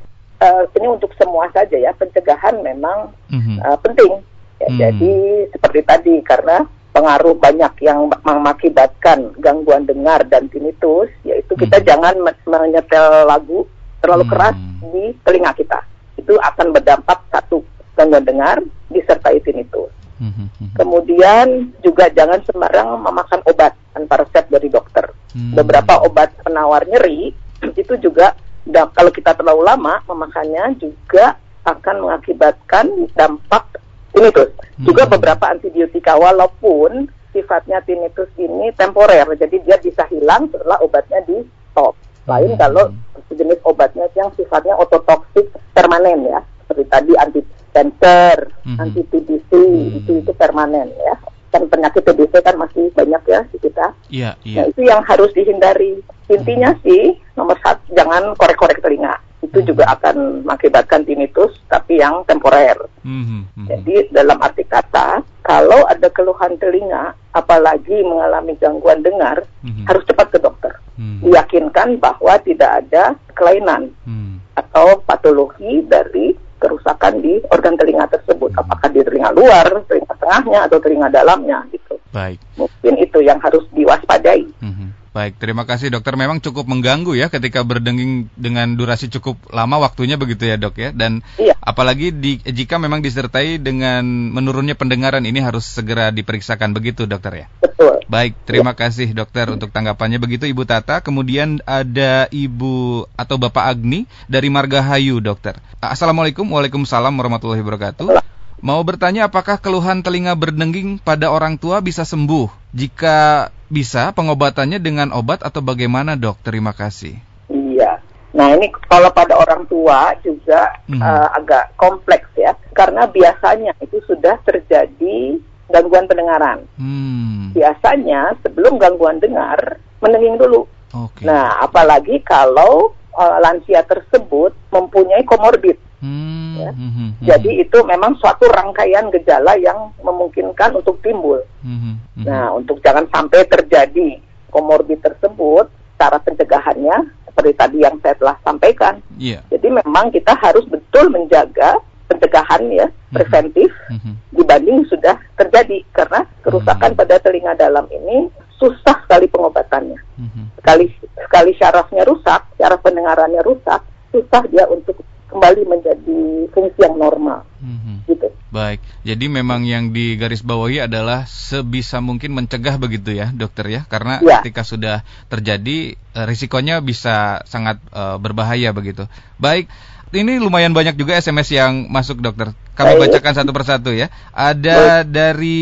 Uh, 0.43 0.67
ini 0.75 0.87
untuk 0.91 1.15
semua 1.15 1.47
saja 1.55 1.79
ya. 1.79 1.95
Pencegahan 1.95 2.59
memang 2.59 3.15
mm 3.31 3.39
-hmm. 3.39 3.57
uh, 3.63 3.77
penting. 3.79 4.11
Ya, 4.59 4.67
mm. 4.67 4.77
Jadi 4.83 5.15
seperti 5.55 5.79
tadi 5.87 6.15
karena 6.19 6.67
pengaruh 6.91 7.37
banyak 7.39 7.73
yang 7.79 8.11
mengakibatkan 8.27 9.39
gangguan 9.39 9.87
dengar 9.87 10.27
dan 10.27 10.51
tinnitus, 10.51 11.07
yaitu 11.23 11.55
kita 11.55 11.79
mm. 11.79 11.85
jangan 11.87 12.15
menyetel 12.43 13.23
lagu 13.23 13.63
terlalu 14.03 14.27
mm. 14.27 14.31
keras 14.35 14.57
di 14.83 15.03
telinga 15.23 15.55
kita 15.55 15.79
itu 16.27 16.35
akan 16.35 16.75
berdampak 16.75 17.23
satu 17.31 17.63
gangguan 17.95 18.27
dengar 18.27 18.59
disertai 18.91 19.39
tinnitus. 19.39 19.87
Hmm. 20.19 20.51
Kemudian 20.75 21.71
juga 21.79 22.11
jangan 22.11 22.43
sembarang 22.43 22.99
memakan 22.99 23.39
obat 23.47 23.79
tanpa 23.95 24.27
resep 24.27 24.43
dari 24.51 24.67
dokter. 24.67 25.07
Hmm. 25.31 25.55
Beberapa 25.55 26.03
obat 26.03 26.35
penawar 26.43 26.83
nyeri 26.83 27.31
itu 27.79 27.95
juga 27.95 28.35
kalau 28.67 29.07
kita 29.15 29.31
terlalu 29.39 29.63
lama 29.63 30.03
memakannya 30.03 30.75
juga 30.75 31.39
akan 31.63 31.95
mengakibatkan 32.03 33.07
dampak 33.15 33.79
tinnitus. 34.11 34.51
Juga 34.83 35.07
hmm. 35.07 35.13
beberapa 35.15 35.45
antibiotika 35.47 36.19
walaupun 36.19 37.07
sifatnya 37.31 37.79
tinnitus 37.87 38.27
ini 38.35 38.75
temporer, 38.75 39.31
jadi 39.39 39.55
dia 39.63 39.77
bisa 39.79 40.03
hilang 40.11 40.51
setelah 40.51 40.81
obatnya 40.83 41.23
di 41.23 41.45
stop. 41.71 41.93
Lain 42.27 42.51
kalau 42.59 42.91
sejenis 43.31 43.59
obatnya 43.63 44.05
yang 44.13 44.29
sifatnya 44.35 44.75
ototoksik 44.75 45.47
permanen 45.71 46.27
ya 46.27 46.39
seperti 46.67 46.83
tadi 46.91 47.13
anti 47.15 47.41
cancer, 47.71 48.37
mm-hmm. 48.67 48.81
anti 48.83 49.01
TBC 49.07 49.51
mm-hmm. 49.55 49.97
itu 50.03 50.11
itu 50.19 50.31
permanen 50.35 50.91
ya. 50.91 51.15
Kan 51.47 51.63
penyakit 51.71 52.03
TBC 52.03 52.43
kan 52.43 52.59
masih 52.59 52.91
banyak 52.91 53.23
ya 53.23 53.39
di 53.47 53.57
kita. 53.63 53.87
Iya, 54.11 54.31
yeah, 54.31 54.33
iya. 54.43 54.51
Yeah. 54.51 54.57
Nah, 54.59 54.65
itu 54.67 54.81
yang 54.83 55.01
harus 55.07 55.31
dihindari. 55.31 56.03
Intinya 56.27 56.75
mm-hmm. 56.75 56.83
sih 56.83 57.03
nomor 57.39 57.55
satu 57.63 57.87
jangan 57.95 58.35
korek-korek 58.35 58.83
telinga. 58.83 59.15
Itu 59.37 59.61
mm-hmm. 59.61 59.69
juga 59.69 59.83
akan 59.93 60.15
mengakibatkan 60.47 61.01
tinnitus 61.05 61.57
tapi 61.69 62.01
yang 62.01 62.25
temporer. 62.25 62.77
Mm-hmm. 63.05 63.65
Jadi 63.69 63.95
dalam 64.09 64.41
arti 64.41 64.65
kata 64.65 65.21
kalau 65.45 65.85
ada 65.85 66.09
keluhan 66.09 66.57
telinga 66.57 67.13
apalagi 67.31 68.01
mengalami 68.01 68.57
gangguan 68.57 69.05
dengar 69.05 69.45
mm-hmm. 69.61 69.85
harus 69.85 70.03
cepat 70.09 70.33
ke 70.33 70.39
dokter. 70.41 70.73
Mm-hmm. 70.97 71.21
Diyakinkan 71.23 71.89
bahwa 72.01 72.33
tidak 72.41 72.71
ada 72.85 73.13
kelainan. 73.37 73.93
Mm-hmm 74.03 74.37
atau 74.57 74.97
patologi 75.05 75.85
dari 75.85 76.33
kerusakan 76.57 77.21
di 77.21 77.37
organ 77.53 77.77
telinga 77.77 78.09
tersebut, 78.09 78.49
hmm. 78.49 78.61
apakah 78.65 78.89
di 78.89 79.05
telinga 79.05 79.29
luar, 79.37 79.85
telinga 79.85 80.13
tengahnya, 80.17 80.59
atau 80.65 80.77
telinga 80.81 81.07
dalamnya 81.13 81.61
gitu. 81.69 82.01
Baik. 82.09 82.41
Mungkin 82.57 82.93
itu 82.97 83.21
yang 83.21 83.37
harus 83.37 83.61
diwaspadai. 83.77 84.49
Hmm. 84.57 84.89
Baik, 85.17 85.41
terima 85.41 85.65
kasih 85.65 85.89
dokter. 85.89 86.13
Memang 86.13 86.37
cukup 86.37 86.69
mengganggu 86.69 87.17
ya 87.17 87.33
ketika 87.33 87.65
berdenging 87.65 88.29
dengan 88.37 88.77
durasi 88.77 89.09
cukup 89.09 89.49
lama 89.49 89.81
waktunya 89.81 90.13
begitu 90.13 90.45
ya 90.45 90.61
dok 90.61 90.77
ya. 90.77 90.93
Dan 90.93 91.25
iya. 91.41 91.57
apalagi 91.57 92.13
di, 92.13 92.37
jika 92.37 92.77
memang 92.77 93.01
disertai 93.01 93.57
dengan 93.57 94.05
menurunnya 94.05 94.77
pendengaran 94.77 95.25
ini 95.25 95.41
harus 95.41 95.65
segera 95.65 96.13
diperiksakan 96.13 96.69
begitu 96.69 97.09
dokter 97.09 97.33
ya. 97.33 97.47
Betul. 97.57 98.05
Baik, 98.05 98.37
terima 98.45 98.77
ya. 98.77 98.85
kasih 98.85 99.09
dokter 99.17 99.49
untuk 99.49 99.73
tanggapannya 99.73 100.21
begitu 100.21 100.45
Ibu 100.45 100.69
Tata. 100.69 101.01
Kemudian 101.01 101.65
ada 101.65 102.29
Ibu 102.29 103.09
atau 103.17 103.41
Bapak 103.41 103.73
Agni 103.73 104.05
dari 104.29 104.53
Margahayu 104.53 105.17
dokter. 105.17 105.57
Assalamualaikum, 105.81 106.45
waalaikumsalam 106.45 107.17
warahmatullahi 107.17 107.65
wabarakatuh. 107.65 108.36
Mau 108.57 108.81
bertanya 108.81 109.29
apakah 109.29 109.61
keluhan 109.61 110.01
telinga 110.01 110.33
berdenging 110.33 110.97
pada 110.97 111.29
orang 111.29 111.61
tua 111.61 111.77
bisa 111.77 112.01
sembuh? 112.01 112.49
Jika 112.73 113.49
bisa, 113.69 114.09
pengobatannya 114.17 114.81
dengan 114.81 115.13
obat 115.13 115.45
atau 115.45 115.61
bagaimana 115.61 116.17
dok? 116.17 116.41
Terima 116.41 116.73
kasih. 116.73 117.21
Iya. 117.53 118.01
Nah 118.33 118.57
ini 118.57 118.73
kalau 118.89 119.13
pada 119.13 119.37
orang 119.37 119.65
tua 119.69 120.13
juga 120.25 120.73
hmm. 120.89 121.01
uh, 121.01 121.29
agak 121.37 121.77
kompleks 121.77 122.33
ya. 122.33 122.57
Karena 122.73 123.05
biasanya 123.05 123.77
itu 123.77 124.01
sudah 124.09 124.41
terjadi 124.41 125.37
gangguan 125.69 126.09
pendengaran. 126.09 126.65
Hmm. 126.81 127.53
Biasanya 127.53 128.41
sebelum 128.41 128.81
gangguan 128.81 129.21
dengar, 129.21 129.77
mendenging 130.01 130.41
dulu. 130.41 130.65
Okay. 130.89 131.29
Nah 131.29 131.61
apalagi 131.61 132.25
kalau 132.25 132.97
uh, 133.13 133.37
lansia 133.37 133.85
tersebut 133.85 134.53
mempunyai 134.73 135.21
komorbid. 135.25 135.77
Hmm, 135.97 136.61
ya. 136.61 136.71
Hmm, 136.73 136.91
hmm, 136.93 136.93
hmm, 136.93 137.25
Jadi 137.25 137.51
itu 137.65 137.77
memang 137.81 138.13
suatu 138.21 138.45
rangkaian 138.53 139.09
gejala 139.09 139.57
yang 139.57 139.93
memungkinkan 140.01 140.77
untuk 140.77 141.01
timbul. 141.01 141.41
Hmm, 141.65 141.97
hmm, 141.97 142.23
nah, 142.25 142.53
untuk 142.53 142.77
jangan 142.85 143.09
sampai 143.09 143.49
terjadi 143.49 144.21
komorbid 144.53 145.01
tersebut, 145.01 145.69
cara 145.97 146.21
pencegahannya 146.21 147.09
seperti 147.25 147.51
tadi 147.57 147.77
yang 147.81 147.97
saya 148.01 148.15
telah 148.17 148.37
sampaikan. 148.45 149.01
Yeah. 149.17 149.41
Jadi 149.49 149.73
memang 149.73 150.13
kita 150.13 150.37
harus 150.37 150.65
betul 150.69 151.09
menjaga 151.09 151.81
pencegahan 152.07 152.63
ya 152.71 152.87
preventif 153.11 153.67
hmm, 153.91 154.15
dibanding 154.31 154.87
sudah 154.87 155.19
terjadi 155.35 155.83
karena 155.91 156.23
kerusakan 156.39 156.95
hmm. 156.95 156.99
pada 157.03 157.15
telinga 157.19 157.53
dalam 157.59 157.83
ini 157.91 158.31
susah 158.57 159.05
sekali 159.05 159.29
pengobatannya. 159.29 159.99
Hmm. 160.17 160.47
Sekali 160.59 160.89
sekali 161.19 161.51
syarafnya 161.55 162.03
rusak, 162.07 162.41
syaraf 162.57 162.81
pendengarannya 162.81 163.41
rusak, 163.45 163.81
susah 164.11 164.41
dia 164.49 164.65
untuk 164.67 164.97
kembali 165.37 165.61
menjadi 165.69 166.19
fungsi 166.49 166.79
yang 166.81 166.97
normal. 166.97 167.45
Mm-hmm. 167.61 167.95
Gitu. 168.09 168.27
Baik, 168.49 168.81
jadi 169.05 169.25
memang 169.29 169.61
yang 169.69 169.93
digarisbawahi 169.93 170.89
adalah 170.89 171.29
sebisa 171.29 172.01
mungkin 172.01 172.33
mencegah 172.33 172.81
begitu 172.81 173.13
ya, 173.13 173.29
dokter 173.29 173.69
ya, 173.69 173.81
karena 173.85 174.17
ya. 174.25 174.41
ketika 174.41 174.65
sudah 174.65 175.05
terjadi 175.29 175.93
eh, 175.93 176.25
risikonya 176.25 176.81
bisa 176.81 177.45
sangat 177.45 177.77
uh, 177.93 178.17
berbahaya 178.17 178.73
begitu. 178.73 179.05
Baik, 179.37 179.69
ini 180.15 180.39
lumayan 180.39 180.71
banyak 180.71 180.95
juga 180.95 181.19
SMS 181.19 181.51
yang 181.51 181.85
masuk 181.91 182.23
dokter. 182.23 182.55
Kami 182.79 182.95
Baik. 182.95 183.19
bacakan 183.19 183.33
satu 183.35 183.51
persatu 183.51 183.91
ya. 183.91 184.07
Ada 184.31 185.03
Baik. 185.03 185.11
dari 185.11 185.59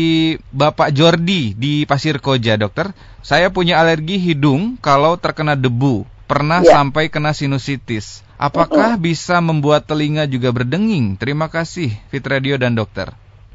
Bapak 0.54 0.94
Jordi 0.94 1.52
di 1.52 1.82
Pasir 1.84 2.22
Koja, 2.22 2.54
dokter. 2.54 2.94
Saya 3.26 3.50
punya 3.50 3.82
alergi 3.82 4.22
hidung 4.22 4.78
kalau 4.78 5.18
terkena 5.18 5.58
debu. 5.58 6.06
Pernah 6.30 6.62
ya. 6.62 6.78
sampai 6.78 7.10
kena 7.10 7.34
sinusitis. 7.34 8.25
Apakah 8.36 9.00
bisa 9.00 9.40
membuat 9.40 9.88
telinga 9.88 10.28
juga 10.28 10.52
berdenging? 10.52 11.16
Terima 11.16 11.48
kasih, 11.48 11.92
Fit 12.12 12.24
Radio 12.28 12.60
dan 12.60 12.76
dokter. 12.76 13.12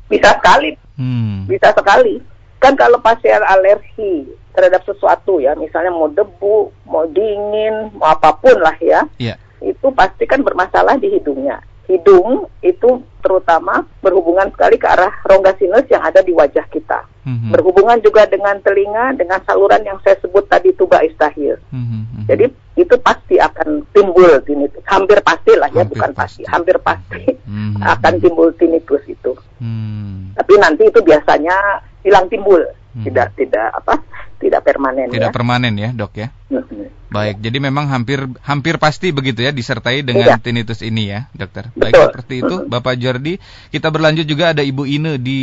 Bisa 0.09 0.35
sekali. 0.35 0.73
Hmm. 0.97 1.45
Bisa 1.45 1.69
sekali. 1.71 2.17
Kan 2.57 2.73
kalau 2.77 2.97
pasien 3.01 3.41
alergi 3.45 4.25
terhadap 4.53 4.81
sesuatu 4.85 5.41
ya, 5.41 5.53
misalnya 5.57 5.93
mau 5.93 6.09
debu, 6.09 6.73
mau 6.85 7.05
dingin, 7.09 7.93
mau 7.97 8.11
apa 8.11 8.35
pun 8.37 8.57
lah 8.57 8.75
ya, 8.81 9.05
yeah. 9.17 9.37
itu 9.63 9.87
pasti 9.93 10.27
kan 10.29 10.43
bermasalah 10.43 10.99
di 10.99 11.09
hidungnya 11.09 11.61
hidung 11.89 12.49
itu 12.61 13.01
terutama 13.21 13.85
berhubungan 14.01 14.49
sekali 14.53 14.81
ke 14.81 14.87
arah 14.89 15.13
rongga 15.25 15.53
sinus 15.57 15.85
yang 15.89 16.01
ada 16.01 16.21
di 16.25 16.33
wajah 16.33 16.65
kita. 16.69 17.05
Mm-hmm. 17.21 17.53
Berhubungan 17.53 17.97
juga 18.01 18.25
dengan 18.25 18.57
telinga, 18.65 19.13
dengan 19.13 19.39
saluran 19.45 19.85
yang 19.85 20.01
saya 20.01 20.17
sebut 20.21 20.49
tadi 20.49 20.73
tuba 20.73 21.05
istahil. 21.05 21.61
Mm-hmm. 21.69 22.25
Jadi 22.25 22.45
itu 22.81 22.95
pasti 22.97 23.37
akan 23.37 23.85
timbul 23.93 24.41
tinnitus. 24.41 24.81
Hampir 24.89 25.21
pasti 25.21 25.53
lah 25.53 25.69
ya, 25.69 25.85
hampir 25.85 25.93
bukan 25.93 26.11
pasti. 26.17 26.41
pasti, 26.41 26.49
hampir 26.49 26.77
pasti 26.81 27.23
mm-hmm. 27.29 27.81
akan 27.99 28.13
timbul 28.17 28.49
tinnitus 28.57 29.03
itu. 29.05 29.31
Mm-hmm. 29.61 30.37
Tapi 30.41 30.53
nanti 30.57 30.83
itu 30.89 30.99
biasanya 31.05 31.55
hilang 32.01 32.25
timbul, 32.31 32.61
mm-hmm. 32.65 33.03
tidak 33.05 33.27
tidak 33.37 33.69
apa 33.77 34.01
tidak 34.41 34.61
permanen 34.65 35.07
tidak 35.13 35.29
ya. 35.29 35.33
permanen 35.33 35.73
ya 35.77 35.89
dok 35.93 36.13
ya 36.17 36.27
baik 37.11 37.43
jadi 37.43 37.57
memang 37.59 37.91
hampir 37.91 38.23
hampir 38.41 38.81
pasti 38.81 39.13
begitu 39.13 39.45
ya 39.45 39.51
disertai 39.53 40.01
dengan 40.01 40.35
iya. 40.35 40.41
tinnitus 40.41 40.81
ini 40.81 41.11
ya 41.11 41.29
dokter 41.35 41.69
baik 41.77 41.93
Betul. 41.93 42.05
seperti 42.09 42.33
itu 42.41 42.55
bapak 42.65 42.95
Jordi 42.97 43.37
kita 43.69 43.93
berlanjut 43.93 44.25
juga 44.25 44.55
ada 44.55 44.63
ibu 44.63 44.87
Ine 44.87 45.21
di 45.21 45.39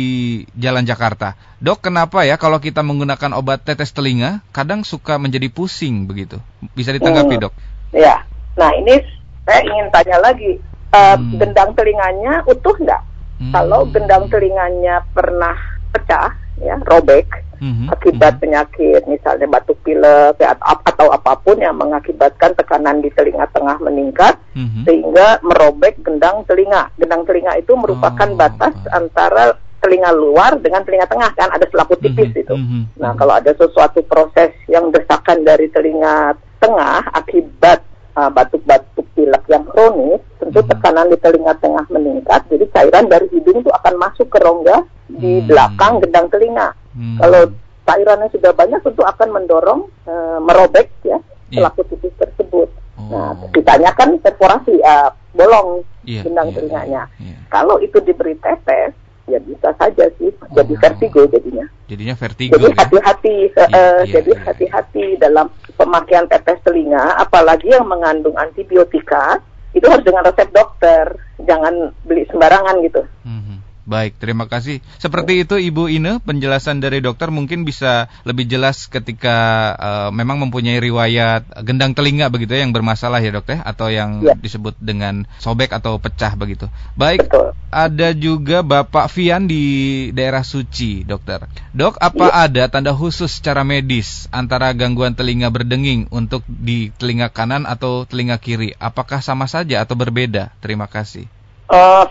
Jalan 0.57 0.83
Jakarta 0.83 1.39
dok 1.61 1.79
kenapa 1.79 2.27
ya 2.27 2.35
kalau 2.35 2.59
kita 2.59 2.83
menggunakan 2.83 3.31
obat 3.37 3.63
tetes 3.63 3.95
telinga 3.95 4.43
kadang 4.51 4.83
suka 4.83 5.15
menjadi 5.15 5.47
pusing 5.47 6.09
begitu 6.09 6.41
bisa 6.75 6.91
ditanggapi 6.91 7.39
hmm. 7.39 7.43
dok 7.47 7.53
ya 7.95 8.27
nah 8.59 8.73
ini 8.75 8.99
saya 9.45 9.61
ingin 9.63 9.87
tanya 9.93 10.17
lagi 10.19 10.59
uh, 10.91 11.15
hmm. 11.15 11.37
gendang 11.37 11.71
telinganya 11.77 12.43
utuh 12.49 12.75
nggak 12.75 13.09
Hmm. 13.39 13.55
Kalau 13.55 13.87
gendang 13.87 14.27
telinganya 14.27 15.07
pernah 15.15 15.55
pecah, 15.95 16.35
ya 16.59 16.75
robek 16.83 17.27
mm-hmm. 17.59 17.87
akibat 17.91 18.35
mm-hmm. 18.35 18.41
penyakit 18.41 19.01
misalnya 19.05 19.47
batuk 19.47 19.77
pilek 19.83 20.39
ya, 20.39 20.55
atau 20.59 21.07
apa 21.11 21.35
pun 21.39 21.59
yang 21.59 21.75
mengakibatkan 21.75 22.55
tekanan 22.55 23.03
di 23.03 23.11
telinga 23.13 23.47
tengah 23.51 23.77
meningkat 23.83 24.35
mm-hmm. 24.55 24.83
sehingga 24.87 25.39
merobek 25.43 25.99
gendang 26.01 26.43
telinga. 26.47 26.91
Gendang 26.97 27.23
telinga 27.27 27.55
itu 27.59 27.75
merupakan 27.75 28.27
oh, 28.27 28.37
batas 28.39 28.75
antara 28.91 29.55
telinga 29.79 30.11
luar 30.11 30.59
dengan 30.59 30.83
telinga 30.83 31.07
tengah 31.07 31.31
kan 31.39 31.49
ada 31.55 31.63
selaku 31.71 31.95
tipis 31.99 32.31
mm-hmm. 32.31 32.43
itu. 32.43 32.55
Mm-hmm. 32.55 32.81
Nah 32.99 33.11
kalau 33.15 33.33
ada 33.39 33.51
sesuatu 33.55 34.03
proses 34.07 34.51
yang 34.67 34.91
desakan 34.91 35.43
dari 35.47 35.71
telinga 35.71 36.35
tengah 36.59 37.07
akibat 37.15 37.79
uh, 38.19 38.27
batuk-batuk 38.27 38.98
pilek 39.19 39.43
yang 39.51 39.67
kronis, 39.67 40.23
tentu 40.39 40.63
hmm. 40.63 40.69
tekanan 40.71 41.11
di 41.11 41.17
telinga 41.19 41.53
tengah 41.59 41.85
meningkat, 41.91 42.41
jadi 42.47 42.65
cairan 42.71 43.11
dari 43.11 43.27
hidung 43.35 43.59
itu 43.59 43.67
akan 43.67 43.93
masuk 43.99 44.31
ke 44.31 44.39
rongga 44.39 44.87
di 45.11 45.43
hmm. 45.43 45.47
belakang 45.51 45.99
gendang 45.99 46.31
telinga. 46.31 46.71
Hmm. 46.95 47.19
Kalau 47.19 47.41
cairannya 47.83 48.31
sudah 48.31 48.51
banyak, 48.55 48.79
tentu 48.79 49.03
akan 49.03 49.27
mendorong 49.35 49.81
uh, 50.07 50.39
merobek 50.39 50.87
ya 51.03 51.19
yeah. 51.51 51.67
pelaku 51.67 51.83
tipis 51.91 52.15
tersebut. 52.15 52.71
Nah, 52.95 53.35
oh. 53.35 53.43
Nah, 53.43 53.51
ditanyakan 53.51 54.23
perforasi, 54.23 54.79
uh, 54.79 55.11
bolong 55.35 55.83
yeah, 56.07 56.23
gendang 56.23 56.47
yeah, 56.47 56.55
telinganya. 56.55 57.03
Yeah, 57.19 57.35
yeah. 57.35 57.39
Kalau 57.51 57.75
itu 57.83 57.99
diberi 57.99 58.39
tetes, 58.39 58.95
ya 59.29 59.37
bisa 59.45 59.69
saja 59.77 60.09
sih 60.17 60.33
jadi 60.57 60.73
oh. 60.73 60.79
vertigo 60.79 61.21
jadinya. 61.27 61.65
Jadinya 61.91 62.15
vertigo. 62.15 62.53
Jadi 62.55 62.65
ya? 62.65 62.75
hati-hati, 62.77 63.35
ya? 63.51 63.65
uh, 63.67 63.67
ya, 63.67 64.13
jadi 64.15 64.31
iya. 64.31 64.41
hati-hati 64.47 65.05
dalam 65.19 65.45
pemakaian 65.79 66.27
tetes 66.27 66.59
telinga, 66.67 67.15
apalagi 67.15 67.71
yang 67.71 67.87
mengandung 67.87 68.35
antibiotika 68.35 69.39
itu 69.71 69.87
harus 69.87 70.03
dengan 70.03 70.27
resep 70.27 70.51
dokter, 70.51 71.15
jangan 71.47 71.95
beli 72.03 72.27
sembarangan 72.27 72.83
gitu. 72.83 73.01
Hmm. 73.23 73.48
Baik, 73.89 74.21
terima 74.21 74.45
kasih. 74.45 74.85
Seperti 75.01 75.41
itu 75.41 75.57
Ibu 75.57 75.89
Ine, 75.89 76.21
penjelasan 76.21 76.77
dari 76.77 77.01
dokter 77.01 77.33
mungkin 77.33 77.65
bisa 77.65 78.05
lebih 78.21 78.45
jelas 78.45 78.85
ketika 78.85 79.37
uh, 79.81 80.09
memang 80.13 80.37
mempunyai 80.45 80.77
riwayat 80.77 81.65
gendang 81.65 81.97
telinga 81.97 82.29
begitu 82.29 82.53
ya 82.53 82.61
yang 82.61 82.69
bermasalah 82.69 83.17
ya 83.17 83.33
dokter 83.33 83.57
atau 83.65 83.89
yang 83.89 84.21
ya. 84.21 84.37
disebut 84.37 84.77
dengan 84.77 85.25
sobek 85.41 85.73
atau 85.73 85.97
pecah 85.97 86.37
begitu. 86.37 86.69
Baik, 86.93 87.25
Betul. 87.25 87.57
ada 87.73 88.13
juga 88.13 88.61
Bapak 88.61 89.09
Fian 89.09 89.49
di 89.49 89.65
daerah 90.13 90.45
Suci, 90.45 91.01
dokter. 91.01 91.49
Dok, 91.73 91.97
apa 91.97 92.29
ya. 92.29 92.45
ada 92.45 92.63
tanda 92.69 92.93
khusus 92.93 93.41
secara 93.41 93.65
medis 93.65 94.29
antara 94.29 94.69
gangguan 94.77 95.17
telinga 95.17 95.49
berdenging 95.49 96.05
untuk 96.13 96.45
di 96.45 96.93
telinga 97.01 97.33
kanan 97.33 97.65
atau 97.65 98.05
telinga 98.05 98.37
kiri? 98.37 98.77
Apakah 98.77 99.25
sama 99.25 99.49
saja 99.49 99.81
atau 99.81 99.97
berbeda? 99.97 100.53
Terima 100.61 100.85
kasih. 100.85 101.25
Uh, 101.65 102.05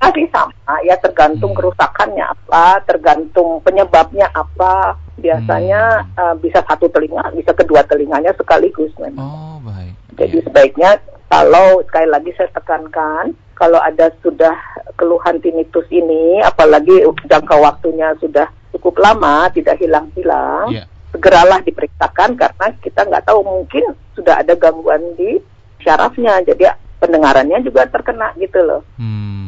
masih 0.00 0.26
sama 0.32 0.74
ya 0.82 0.96
tergantung 0.96 1.52
hmm. 1.52 1.60
kerusakannya 1.60 2.24
apa, 2.24 2.80
tergantung 2.88 3.60
penyebabnya 3.60 4.32
apa. 4.32 4.96
Biasanya 5.20 6.08
hmm. 6.08 6.16
uh, 6.16 6.34
bisa 6.40 6.64
satu 6.64 6.88
telinga, 6.88 7.28
bisa 7.36 7.52
kedua 7.52 7.84
telinganya 7.84 8.32
sekaligus 8.32 8.88
memang. 8.96 9.20
Oh, 9.20 9.56
baik. 9.60 9.92
Jadi 10.16 10.40
yeah. 10.40 10.44
sebaiknya 10.48 10.90
kalau 11.28 11.84
sekali 11.84 12.08
lagi 12.08 12.32
saya 12.34 12.48
tekankan 12.56 13.36
kalau 13.52 13.76
ada 13.76 14.08
sudah 14.24 14.56
keluhan 14.96 15.36
tinnitus 15.44 15.84
ini, 15.92 16.40
apalagi 16.40 17.04
jangka 17.28 17.60
waktunya 17.60 18.16
sudah 18.16 18.48
cukup 18.72 18.96
lama 19.04 19.52
tidak 19.52 19.76
hilang-hilang, 19.76 20.72
yeah. 20.72 20.88
segeralah 21.12 21.60
diperiksakan 21.60 22.40
karena 22.40 22.66
kita 22.80 23.04
nggak 23.04 23.28
tahu 23.28 23.44
mungkin 23.44 23.92
sudah 24.16 24.40
ada 24.40 24.56
gangguan 24.56 25.04
di 25.20 25.36
syarafnya, 25.84 26.40
jadi 26.48 26.72
pendengarannya 27.00 27.60
juga 27.60 27.84
terkena 27.88 28.32
gitu 28.40 28.60
loh. 28.64 28.80
Hmm. 28.96 29.39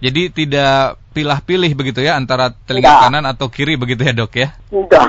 Jadi 0.00 0.28
tidak 0.28 1.00
pilah-pilih 1.16 1.72
begitu 1.72 2.04
ya 2.04 2.20
antara 2.20 2.52
telinga 2.68 2.92
Enggak. 2.92 3.02
kanan 3.08 3.24
atau 3.24 3.46
kiri 3.48 3.80
begitu 3.80 4.04
ya 4.04 4.12
dok 4.12 4.32
ya? 4.36 4.48
Enggak. 4.68 5.08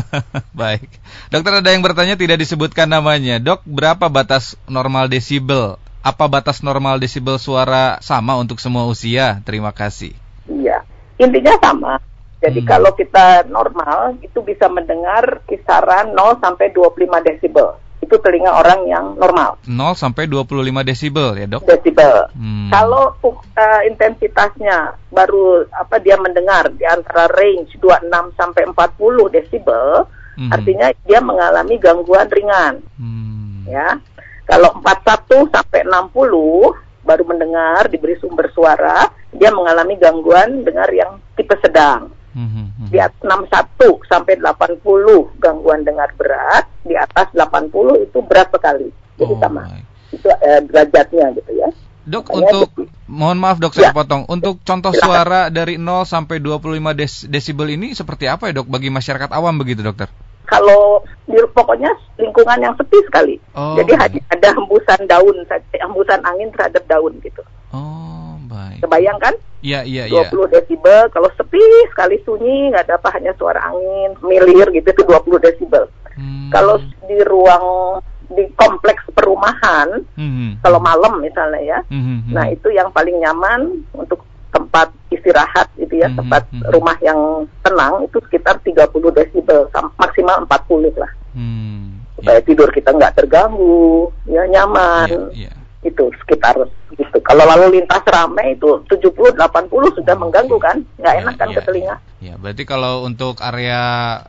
Baik. 0.60 0.88
Dokter 1.32 1.64
ada 1.64 1.70
yang 1.72 1.80
bertanya 1.80 2.20
tidak 2.20 2.36
disebutkan 2.44 2.92
namanya. 2.92 3.40
Dok 3.40 3.64
berapa 3.64 4.12
batas 4.12 4.60
normal 4.68 5.08
desibel? 5.08 5.80
Apa 6.04 6.28
batas 6.28 6.60
normal 6.60 7.00
desibel 7.00 7.40
suara 7.40 7.96
sama 8.04 8.36
untuk 8.36 8.60
semua 8.60 8.84
usia? 8.84 9.40
Terima 9.48 9.72
kasih. 9.72 10.12
Iya. 10.44 10.84
Intinya 11.16 11.56
sama. 11.58 11.96
Jadi 12.38 12.62
hmm. 12.62 12.68
kalau 12.68 12.92
kita 12.94 13.48
normal 13.50 14.20
itu 14.22 14.38
bisa 14.44 14.70
mendengar 14.70 15.42
kisaran 15.48 16.14
0 16.14 16.38
sampai 16.38 16.70
25 16.70 17.26
desibel 17.26 17.74
itu 18.08 18.16
telinga 18.24 18.56
orang 18.56 18.88
yang 18.88 19.06
normal. 19.20 19.60
0 19.68 19.92
sampai 19.92 20.24
25 20.24 20.64
desibel 20.88 21.36
ya, 21.36 21.46
Dok? 21.46 21.62
Desibel. 21.68 22.32
Hmm. 22.32 22.72
Kalau 22.72 23.12
uh, 23.20 23.82
intensitasnya 23.84 24.96
baru 25.12 25.68
apa 25.68 26.00
dia 26.00 26.16
mendengar 26.16 26.72
di 26.72 26.88
antara 26.88 27.28
range 27.36 27.76
26 27.76 28.08
sampai 28.40 28.64
40 28.72 29.36
desibel, 29.36 30.08
hmm. 30.40 30.48
artinya 30.48 30.88
dia 31.04 31.20
mengalami 31.20 31.76
gangguan 31.76 32.32
ringan. 32.32 32.80
Hmm. 32.96 33.68
Ya. 33.68 34.00
Kalau 34.48 34.80
41 34.80 35.52
sampai 35.52 35.84
60 35.84 37.04
baru 37.04 37.22
mendengar 37.28 37.92
diberi 37.92 38.16
sumber 38.16 38.48
suara, 38.56 39.04
dia 39.36 39.52
mengalami 39.52 40.00
gangguan 40.00 40.64
dengar 40.64 40.88
yang 40.88 41.20
tipe 41.36 41.52
sedang. 41.60 42.17
Mm-hmm. 42.38 42.94
Di 42.94 42.98
atas 43.02 43.18
61 43.18 44.06
sampai 44.06 44.38
80 44.38 45.42
gangguan 45.42 45.82
dengar 45.82 46.14
berat, 46.14 46.70
di 46.86 46.94
atas 46.94 47.34
80 47.34 48.06
itu 48.06 48.18
berat 48.22 48.48
sekali. 48.54 48.88
Jadi 49.18 49.34
oh 49.34 49.38
sama. 49.42 49.66
My. 49.66 49.82
Itu 50.14 50.30
eh, 50.30 50.60
derajatnya 50.70 51.34
gitu 51.34 51.52
ya. 51.58 51.68
Dok, 52.08 52.24
Makanya 52.30 52.38
untuk 52.40 52.68
itu, 52.72 52.82
mohon 53.10 53.36
maaf 53.36 53.60
dok 53.60 53.74
saya 53.74 53.90
ya. 53.90 53.92
potong. 53.92 54.24
Untuk 54.30 54.62
contoh 54.64 54.94
Silahkan. 54.94 55.04
suara 55.04 55.40
dari 55.52 55.76
0 55.76 56.08
sampai 56.08 56.40
25 56.40 56.94
des 56.96 57.12
desibel 57.28 57.68
ini 57.74 57.92
seperti 57.92 58.30
apa 58.30 58.48
ya 58.48 58.62
dok 58.62 58.70
bagi 58.70 58.88
masyarakat 58.88 59.28
awam 59.34 59.60
begitu 59.60 59.84
dokter? 59.84 60.08
Kalau 60.48 61.04
di 61.28 61.36
pokoknya 61.52 61.92
lingkungan 62.16 62.64
yang 62.64 62.72
sepi 62.80 62.96
sekali. 63.04 63.36
Oh, 63.52 63.76
Jadi 63.76 63.92
hanya 63.92 64.20
ada 64.32 64.48
hembusan 64.56 65.04
daun, 65.04 65.36
hembusan 65.76 66.24
angin 66.24 66.48
terhadap 66.56 66.80
daun 66.88 67.12
gitu. 67.20 67.44
Oh. 67.76 68.07
Baik. 68.48 68.80
Kebayang 68.80 69.18
kan? 69.20 69.34
Iya, 69.60 69.84
iya, 69.84 70.04
iya. 70.08 70.30
20 70.32 70.48
desibel, 70.48 71.10
kalau 71.12 71.28
sepi 71.36 71.60
sekali 71.92 72.16
sunyi, 72.24 72.72
nggak 72.72 72.88
ada 72.88 72.94
apa, 72.96 73.08
hanya 73.18 73.36
suara 73.36 73.60
angin, 73.68 74.16
milir 74.24 74.72
gitu, 74.72 74.88
itu 74.88 75.02
20 75.04 75.44
desibel. 75.44 75.84
Hmm. 76.16 76.48
Kalau 76.48 76.80
di 77.04 77.18
ruang, 77.28 77.98
di 78.32 78.48
kompleks 78.56 79.04
perumahan, 79.12 80.00
hmm. 80.16 80.64
kalau 80.64 80.80
malam 80.80 81.20
misalnya 81.20 81.60
ya, 81.60 81.78
hmm. 81.92 82.32
nah 82.32 82.48
itu 82.48 82.72
yang 82.72 82.88
paling 82.94 83.18
nyaman 83.20 83.84
untuk 83.92 84.24
tempat 84.48 84.88
istirahat 85.12 85.68
gitu 85.76 86.00
ya, 86.00 86.08
hmm. 86.08 86.18
tempat 86.22 86.42
hmm. 86.48 86.62
rumah 86.72 86.96
yang 87.04 87.44
tenang, 87.66 88.06
itu 88.06 88.22
sekitar 88.30 88.62
30 88.64 88.78
desibel, 89.12 89.68
maksimal 89.98 90.46
40 90.46 90.94
lah. 90.96 91.12
Hmm. 91.34 92.00
Supaya 92.14 92.38
yeah. 92.40 92.46
tidur 92.46 92.70
kita 92.70 92.94
nggak 92.94 93.14
terganggu, 93.18 94.14
ya 94.30 94.46
nyaman. 94.46 95.34
Yeah, 95.34 95.50
yeah 95.50 95.57
itu 95.86 96.10
sekitar 96.24 96.58
gitu. 96.98 97.18
Kalau 97.22 97.46
lalu 97.46 97.78
lintas 97.78 98.02
ramai 98.10 98.58
itu 98.58 98.82
70 98.90 99.38
80 99.38 99.98
sudah 100.02 100.14
mengganggu 100.18 100.58
kan? 100.58 100.76
Nggak 100.98 101.14
enak 101.22 101.34
kan 101.38 101.48
ya, 101.50 101.54
ke 101.54 101.60
telinga. 101.62 101.96
Ya, 102.18 102.34
berarti 102.34 102.62
kalau 102.66 103.06
untuk 103.06 103.38
area 103.38 103.80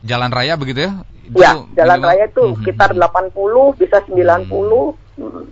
jalan 0.06 0.30
raya 0.30 0.54
begitu 0.54 0.86
ya? 0.86 0.92
Ya, 1.30 1.58
jalan 1.78 1.98
minimal, 1.98 2.10
raya 2.10 2.24
itu 2.26 2.42
hmm, 2.42 2.56
sekitar 2.62 2.90
hmm, 2.94 3.02
80 3.34 3.80
bisa 3.82 3.98
90 4.06 4.14
hmm. 4.14 4.90
hmm. 5.18 5.44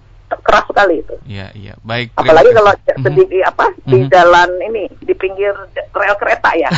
keras 0.43 0.65
sekali 0.71 0.95
itu. 1.03 1.15
Iya, 1.27 1.47
iya. 1.59 1.75
Baik. 1.83 2.15
Apalagi 2.15 2.51
kalau 2.55 2.73
hmm. 2.75 3.03
sedikit 3.03 3.43
apa 3.47 3.67
hmm. 3.75 3.91
di 3.91 3.99
jalan 4.11 4.51
ini 4.71 4.85
di 5.03 5.15
pinggir 5.19 5.55
rel 5.75 6.17
kereta 6.19 6.51
ya. 6.55 6.71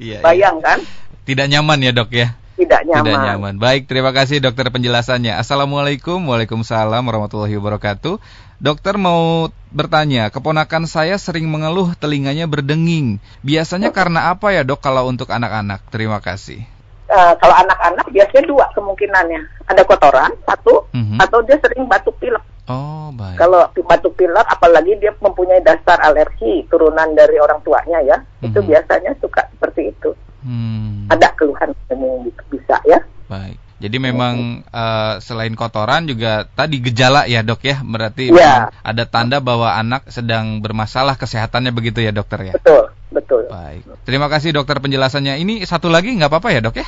Iya. 0.00 0.20
Bayang 0.26 0.64
kan? 0.64 0.80
Tidak 1.28 1.44
nyaman 1.44 1.84
ya, 1.84 1.92
Dok 1.92 2.08
ya? 2.12 2.32
Tidak 2.58 2.80
nyaman. 2.82 3.06
Tidak 3.06 3.18
nyaman. 3.22 3.54
Baik, 3.62 3.86
terima 3.86 4.10
kasih 4.10 4.42
dokter 4.42 4.66
penjelasannya. 4.66 5.38
Assalamualaikum, 5.38 6.18
waalaikumsalam 6.26 7.06
warahmatullahi 7.06 7.54
wabarakatuh. 7.54 8.18
Dokter 8.58 8.98
mau 8.98 9.54
bertanya, 9.70 10.34
keponakan 10.34 10.90
saya 10.90 11.14
sering 11.22 11.46
mengeluh 11.46 11.94
telinganya 11.94 12.50
berdenging. 12.50 13.22
Biasanya 13.46 13.94
karena 13.94 14.34
apa 14.34 14.50
ya 14.50 14.66
dok 14.66 14.82
kalau 14.82 15.06
untuk 15.06 15.30
anak-anak? 15.30 15.86
Terima 15.94 16.18
kasih. 16.18 16.66
Uh, 17.08 17.32
kalau 17.40 17.54
anak-anak 17.54 18.04
biasanya 18.10 18.44
dua 18.50 18.66
kemungkinannya. 18.74 19.40
Ada 19.70 19.86
kotoran, 19.86 20.34
satu, 20.42 20.90
mm 20.90 21.04
-hmm. 21.06 21.18
atau 21.22 21.38
dia 21.46 21.56
sering 21.62 21.86
batuk 21.86 22.18
pilek. 22.18 22.42
Oh, 22.68 23.08
baik. 23.14 23.38
Kalau 23.40 23.64
batuk 23.72 24.18
pilek, 24.18 24.44
apalagi 24.44 24.98
dia 25.00 25.14
mempunyai 25.22 25.62
dasar 25.64 26.02
alergi 26.04 26.68
turunan 26.68 27.14
dari 27.16 27.38
orang 27.40 27.62
tuanya 27.64 28.02
ya, 28.04 28.18
mm 28.20 28.26
-hmm. 28.26 28.46
itu 28.50 28.58
mhm. 28.60 28.68
biasanya 28.74 29.12
suka 29.22 29.46
seperti 29.54 29.94
itu. 29.94 30.12
Hmm. 30.42 31.10
Ada 31.10 31.34
keluhan 31.34 31.74
yang 31.90 32.30
bisa 32.50 32.76
ya. 32.86 33.00
Baik. 33.26 33.58
Jadi 33.78 33.96
memang 34.02 34.66
uh, 34.74 35.22
selain 35.22 35.54
kotoran 35.54 36.02
juga 36.10 36.50
tadi 36.50 36.82
gejala 36.82 37.30
ya 37.30 37.46
dok 37.46 37.62
ya, 37.62 37.78
berarti 37.78 38.34
ya. 38.34 38.74
ada 38.82 39.06
tanda 39.06 39.38
bahwa 39.38 39.70
anak 39.70 40.10
sedang 40.10 40.58
bermasalah 40.58 41.14
kesehatannya 41.14 41.70
begitu 41.70 42.02
ya 42.02 42.10
dokter 42.10 42.50
ya. 42.50 42.54
Betul, 42.58 42.90
betul. 43.14 43.42
Baik. 43.46 43.86
Terima 44.02 44.26
kasih 44.26 44.50
dokter 44.50 44.82
penjelasannya. 44.82 45.38
Ini 45.38 45.62
satu 45.62 45.86
lagi 45.86 46.10
nggak 46.10 46.26
apa-apa 46.26 46.48
ya 46.50 46.60
dok 46.66 46.74
ya? 46.74 46.86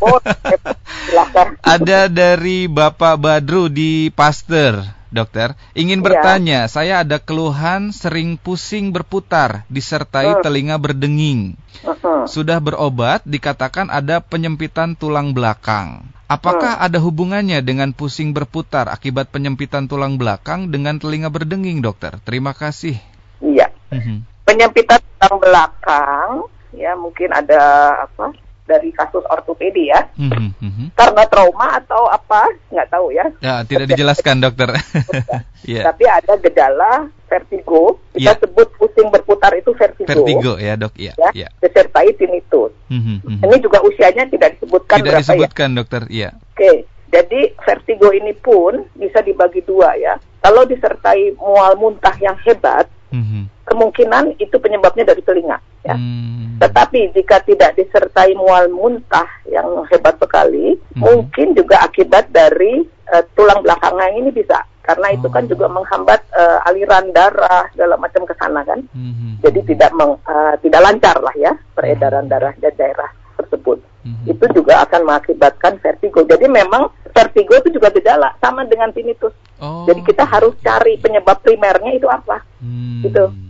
Oh, 0.00 0.16
silakan. 1.12 1.60
ada 1.60 2.08
dari 2.08 2.72
Bapak 2.72 3.20
Badru 3.20 3.68
di 3.68 4.08
Pasteur. 4.08 4.99
Dokter. 5.10 5.58
Ingin 5.74 6.00
iya. 6.00 6.06
bertanya, 6.06 6.58
ya. 6.66 6.70
saya 6.70 6.94
ada 7.02 7.18
keluhan 7.18 7.90
sering 7.90 8.38
pusing 8.38 8.94
berputar 8.94 9.66
disertai 9.66 10.38
uh. 10.38 10.42
telinga 10.42 10.78
berdenging. 10.78 11.58
Uh 11.82 11.94
-huh. 11.94 12.20
Sudah 12.26 12.62
berobat, 12.62 13.22
dikatakan 13.26 13.90
ada 13.90 14.22
penyempitan 14.22 14.94
tulang 14.94 15.34
belakang. 15.36 16.06
Apakah 16.30 16.78
uh. 16.80 16.86
ada 16.86 17.02
hubungannya 17.02 17.60
dengan 17.60 17.90
pusing 17.90 18.32
berputar 18.32 18.86
akibat 18.88 19.28
penyempitan 19.34 19.90
tulang 19.90 20.16
belakang 20.16 20.70
dengan 20.70 20.96
telinga 20.96 21.28
berdenging, 21.28 21.82
dokter? 21.82 22.16
Terima 22.22 22.54
kasih. 22.54 22.96
Iya. 23.42 23.68
Uh 23.90 23.98
mhm. 23.98 24.02
-huh. 24.02 24.18
Penyempitan 24.46 24.98
tulang 24.98 25.36
belakang, 25.38 26.30
ya 26.74 26.98
mungkin 26.98 27.30
ada 27.30 27.62
apa? 28.06 28.34
Dari 28.70 28.94
kasus 28.94 29.26
ortopedi 29.26 29.90
ya. 29.90 30.06
Mm 30.14 30.54
-hmm. 30.54 30.86
Karena 30.94 31.26
trauma 31.26 31.74
atau 31.82 32.06
apa, 32.06 32.46
nggak 32.70 32.86
tahu 32.86 33.10
ya. 33.10 33.26
Ya, 33.42 33.66
tidak 33.66 33.90
dijelaskan 33.90 34.38
dokter. 34.38 34.70
yeah. 35.66 35.82
Tapi 35.90 36.04
ada 36.06 36.38
gejala 36.38 37.10
vertigo, 37.26 37.98
kita 38.14 38.30
yeah. 38.30 38.38
sebut 38.38 38.68
pusing 38.78 39.10
berputar 39.10 39.50
itu 39.58 39.74
vertigo. 39.74 40.06
Vertigo 40.06 40.52
ya 40.62 40.78
dok, 40.78 40.94
ya. 40.94 41.14
ya, 41.18 41.30
ya. 41.34 41.48
Disertai 41.58 42.14
tinnitus. 42.14 42.70
Mm 42.86 43.22
-hmm. 43.26 43.42
Ini 43.42 43.56
juga 43.58 43.82
usianya 43.82 44.30
tidak 44.30 44.58
disebutkan 44.58 45.02
Tidak 45.02 45.14
ya. 45.14 45.18
disebutkan 45.18 45.68
ya? 45.70 45.76
dokter, 45.82 46.02
iya. 46.10 46.30
Oke, 46.54 46.54
okay. 46.54 46.76
jadi 47.10 47.40
vertigo 47.58 48.14
ini 48.14 48.34
pun 48.38 48.86
bisa 48.94 49.18
dibagi 49.26 49.66
dua 49.66 49.98
ya. 49.98 50.14
Kalau 50.40 50.64
disertai 50.64 51.36
mual 51.36 51.76
muntah 51.76 52.16
yang 52.22 52.38
hebat, 52.46 52.86
mm 53.10 53.22
-hmm. 53.22 53.42
Kemungkinan 53.70 54.34
itu 54.42 54.58
penyebabnya 54.58 55.06
dari 55.06 55.22
telinga 55.22 55.62
ya. 55.86 55.94
Hmm. 55.94 56.58
Tetapi 56.60 57.16
jika 57.16 57.40
tidak 57.46 57.78
disertai 57.78 58.36
mual 58.36 58.68
muntah 58.68 59.24
yang 59.48 59.86
hebat 59.88 60.18
sekali, 60.20 60.76
hmm. 60.76 61.00
mungkin 61.00 61.56
juga 61.56 61.86
akibat 61.86 62.28
dari 62.34 62.84
uh, 63.14 63.24
tulang 63.32 63.62
belakangnya 63.64 64.12
ini 64.18 64.28
bisa 64.34 64.60
karena 64.84 65.06
oh. 65.08 65.16
itu 65.16 65.28
kan 65.30 65.44
oh. 65.46 65.48
juga 65.48 65.66
menghambat 65.70 66.20
uh, 66.34 66.68
aliran 66.68 67.14
darah 67.14 67.70
segala 67.72 67.94
macam 67.96 68.26
ke 68.26 68.34
sana 68.36 68.60
kan. 68.66 68.82
Hmm. 68.92 69.38
Jadi 69.40 69.72
tidak 69.72 69.94
meng, 69.96 70.18
uh, 70.20 70.54
tidak 70.60 70.80
lancar 70.84 71.16
lah 71.22 71.34
ya 71.38 71.52
peredaran 71.72 72.28
hmm. 72.28 72.32
darah 72.32 72.52
di 72.52 72.68
daerah 72.76 73.10
tersebut. 73.40 73.78
Hmm. 74.04 74.24
Itu 74.28 74.44
juga 74.52 74.84
akan 74.84 75.00
mengakibatkan 75.08 75.80
vertigo. 75.80 76.28
Jadi 76.28 76.44
memang 76.44 76.92
vertigo 77.08 77.56
itu 77.56 77.72
juga 77.72 77.88
gejala 77.88 78.36
sama 78.36 78.68
dengan 78.68 78.92
tinnitus. 78.92 79.32
Oh. 79.64 79.88
Jadi 79.88 80.04
kita 80.04 80.28
harus 80.28 80.52
cari 80.60 81.00
penyebab 81.00 81.40
primernya 81.40 81.96
itu 81.96 82.04
apa. 82.04 82.44
Hmm. 82.60 83.00
Gitu 83.00 83.49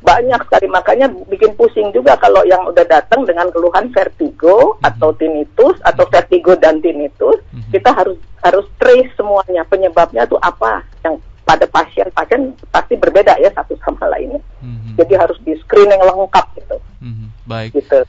banyak 0.00 0.40
sekali 0.48 0.66
makanya 0.72 1.06
bikin 1.28 1.52
pusing 1.52 1.92
juga 1.92 2.16
kalau 2.16 2.40
yang 2.48 2.64
udah 2.64 2.84
datang 2.88 3.28
dengan 3.28 3.52
keluhan 3.52 3.92
vertigo 3.92 4.74
mm-hmm. 4.74 4.88
atau 4.88 5.12
tinnitus 5.20 5.76
atau 5.84 6.08
vertigo 6.08 6.56
dan 6.56 6.80
tinnitus 6.80 7.36
mm-hmm. 7.52 7.72
kita 7.76 7.90
harus 7.92 8.16
harus 8.40 8.64
trace 8.80 9.12
semuanya 9.18 9.62
penyebabnya 9.68 10.24
itu 10.24 10.40
apa 10.40 10.80
yang 11.04 11.20
pada 11.44 11.64
pasien-pasien 11.68 12.52
pasti 12.72 12.96
berbeda 12.96 13.36
ya 13.40 13.52
satu 13.52 13.76
sama 13.84 14.08
lainnya 14.08 14.40
mm-hmm. 14.64 14.96
jadi 14.96 15.14
harus 15.20 15.36
di 15.44 15.52
screening 15.60 16.00
lengkap. 16.00 16.57
Baik. 17.48 17.72
Gitu. 17.72 18.04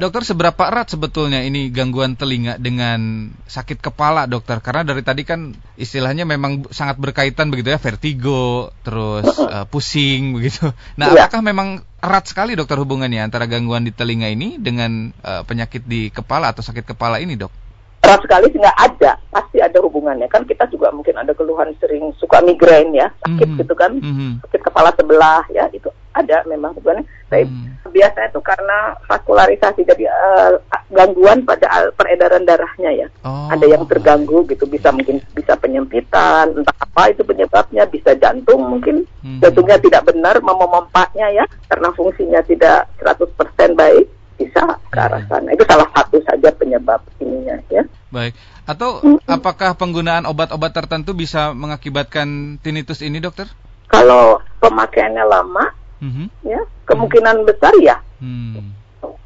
dokter 0.00 0.24
seberapa 0.24 0.64
erat 0.64 0.88
sebetulnya 0.88 1.44
ini 1.44 1.68
gangguan 1.68 2.16
telinga 2.16 2.56
dengan 2.56 3.30
sakit 3.44 3.84
kepala 3.84 4.24
dokter? 4.24 4.64
Karena 4.64 4.88
dari 4.88 5.04
tadi 5.04 5.28
kan 5.28 5.52
istilahnya 5.76 6.24
memang 6.24 6.64
sangat 6.72 6.96
berkaitan 6.96 7.52
begitu 7.52 7.68
ya 7.68 7.78
vertigo 7.78 8.72
terus 8.80 9.28
uh, 9.36 9.68
pusing 9.68 10.32
begitu. 10.40 10.72
Nah 10.96 11.12
ya. 11.12 11.28
apakah 11.28 11.44
memang 11.44 11.84
erat 12.00 12.24
sekali 12.24 12.56
dokter 12.56 12.80
hubungannya 12.80 13.20
antara 13.20 13.44
gangguan 13.44 13.84
di 13.84 13.92
telinga 13.92 14.32
ini 14.32 14.56
dengan 14.56 15.12
uh, 15.20 15.44
penyakit 15.44 15.84
di 15.84 16.08
kepala 16.08 16.56
atau 16.56 16.64
sakit 16.64 16.88
kepala 16.96 17.20
ini 17.20 17.36
dok 17.36 17.67
erat 18.08 18.24
sekali 18.24 18.46
sih 18.48 18.60
nggak 18.60 18.80
ada 18.80 19.12
pasti 19.28 19.60
ada 19.60 19.78
hubungannya 19.84 20.24
kan 20.32 20.42
kita 20.48 20.64
juga 20.72 20.88
mungkin 20.88 21.14
ada 21.20 21.36
keluhan 21.36 21.68
sering 21.76 22.08
suka 22.16 22.40
migrain 22.40 22.88
ya 22.96 23.12
sakit 23.20 23.44
mm 23.44 23.52
-hmm. 23.52 23.60
gitu 23.60 23.74
kan 23.76 23.92
mm 24.00 24.12
-hmm. 24.16 24.30
sakit 24.48 24.60
kepala 24.64 24.90
sebelah 24.96 25.44
ya 25.52 25.68
itu 25.76 25.92
ada 26.16 26.42
memang 26.48 26.72
hubungannya 26.74 27.04
tapi 27.28 27.44
mm. 27.44 27.92
biasanya 27.92 28.28
itu 28.32 28.40
karena 28.40 28.78
vaskularisasi 29.06 29.80
jadi 29.84 30.04
uh, 30.08 30.56
gangguan 30.88 31.44
pada 31.44 31.92
peredaran 31.94 32.48
darahnya 32.48 32.90
ya 33.04 33.08
oh. 33.22 33.52
ada 33.52 33.66
yang 33.68 33.84
terganggu 33.84 34.48
gitu 34.48 34.64
bisa 34.64 34.88
mungkin 34.88 35.20
bisa 35.36 35.54
penyempitan 35.60 36.56
entah 36.56 36.76
apa 36.80 37.12
itu 37.12 37.22
penyebabnya 37.22 37.84
bisa 37.86 38.16
jantung 38.16 38.64
mungkin 38.64 39.04
mm. 39.20 39.44
jantungnya 39.44 39.76
tidak 39.78 40.08
benar 40.08 40.40
memompanya 40.40 41.28
ya 41.30 41.44
karena 41.68 41.92
fungsinya 41.92 42.40
tidak 42.48 42.88
100% 43.04 43.76
baik 43.76 44.08
bisa 44.38 44.62
ke 44.88 44.98
arah 44.98 45.20
iya. 45.20 45.28
sana. 45.28 45.48
Itu 45.52 45.64
salah 45.66 45.88
satu 45.92 46.16
saja 46.22 46.48
penyebab 46.54 47.02
ininya 47.18 47.58
ya. 47.68 47.82
Baik. 48.18 48.34
Atau 48.66 48.98
-hmm. 48.98 49.22
apakah 49.30 49.78
penggunaan 49.78 50.26
obat-obat 50.26 50.74
tertentu 50.74 51.14
bisa 51.14 51.54
mengakibatkan 51.54 52.58
tinnitus 52.58 53.06
ini, 53.06 53.22
dokter? 53.22 53.46
Kalau 53.86 54.42
pemakaiannya 54.58 55.24
lama, 55.24 55.64
mm 56.02 56.10
-hmm. 56.10 56.26
ya 56.42 56.60
kemungkinan 56.90 57.38
mm 57.38 57.42
-hmm. 57.46 57.50
besar 57.54 57.72
ya 57.78 57.96
mm. 58.18 58.74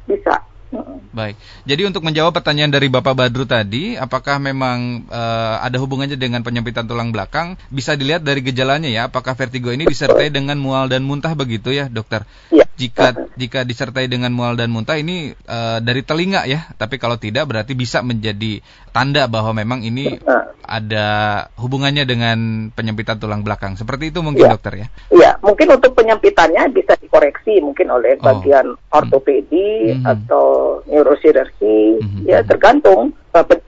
bisa. 0.05 0.45
Baik. 1.13 1.37
Jadi 1.69 1.85
untuk 1.85 2.01
menjawab 2.01 2.33
pertanyaan 2.33 2.73
dari 2.73 2.89
Bapak 2.89 3.13
Badru 3.13 3.45
tadi, 3.45 3.93
apakah 3.93 4.41
memang 4.41 5.05
uh, 5.13 5.61
ada 5.61 5.77
hubungannya 5.77 6.17
dengan 6.17 6.41
penyempitan 6.41 6.89
tulang 6.89 7.13
belakang? 7.13 7.53
Bisa 7.69 7.93
dilihat 7.93 8.25
dari 8.25 8.41
gejalanya 8.41 8.89
ya, 8.89 9.05
apakah 9.05 9.37
vertigo 9.37 9.69
ini 9.69 9.85
disertai 9.85 10.33
dengan 10.33 10.57
mual 10.57 10.89
dan 10.89 11.05
muntah 11.05 11.37
begitu 11.37 11.69
ya, 11.69 11.85
dokter? 11.85 12.25
Ya. 12.49 12.65
Jika 12.73 13.29
jika 13.37 13.61
disertai 13.61 14.09
dengan 14.09 14.33
mual 14.33 14.57
dan 14.57 14.73
muntah 14.73 14.97
ini 14.97 15.29
uh, 15.45 15.77
dari 15.77 16.01
telinga 16.01 16.49
ya, 16.49 16.73
tapi 16.73 16.97
kalau 16.97 17.21
tidak 17.21 17.45
berarti 17.45 17.77
bisa 17.77 18.01
menjadi 18.01 18.65
tanda 18.89 19.29
bahwa 19.29 19.53
memang 19.53 19.85
ini 19.85 20.17
ada 20.65 21.07
hubungannya 21.61 22.07
dengan 22.09 22.69
penyempitan 22.73 23.21
tulang 23.21 23.45
belakang. 23.45 23.77
Seperti 23.77 24.09
itu 24.09 24.25
mungkin 24.25 24.49
ya. 24.49 24.53
dokter 24.57 24.73
ya? 24.73 24.87
Iya, 25.13 25.31
mungkin 25.45 25.69
untuk 25.69 25.93
penyempitannya 25.93 26.73
bisa 26.73 26.97
dikoreksi 26.97 27.61
mungkin 27.61 27.93
oleh 27.93 28.17
oh. 28.17 28.25
bagian 28.25 28.73
oh. 28.73 28.97
ortopedi 28.97 29.93
hmm. 29.93 30.05
atau 30.09 30.45
neurochirurgi, 30.89 32.01
hmm. 32.01 32.23
ya 32.25 32.41
tergantung 32.41 33.13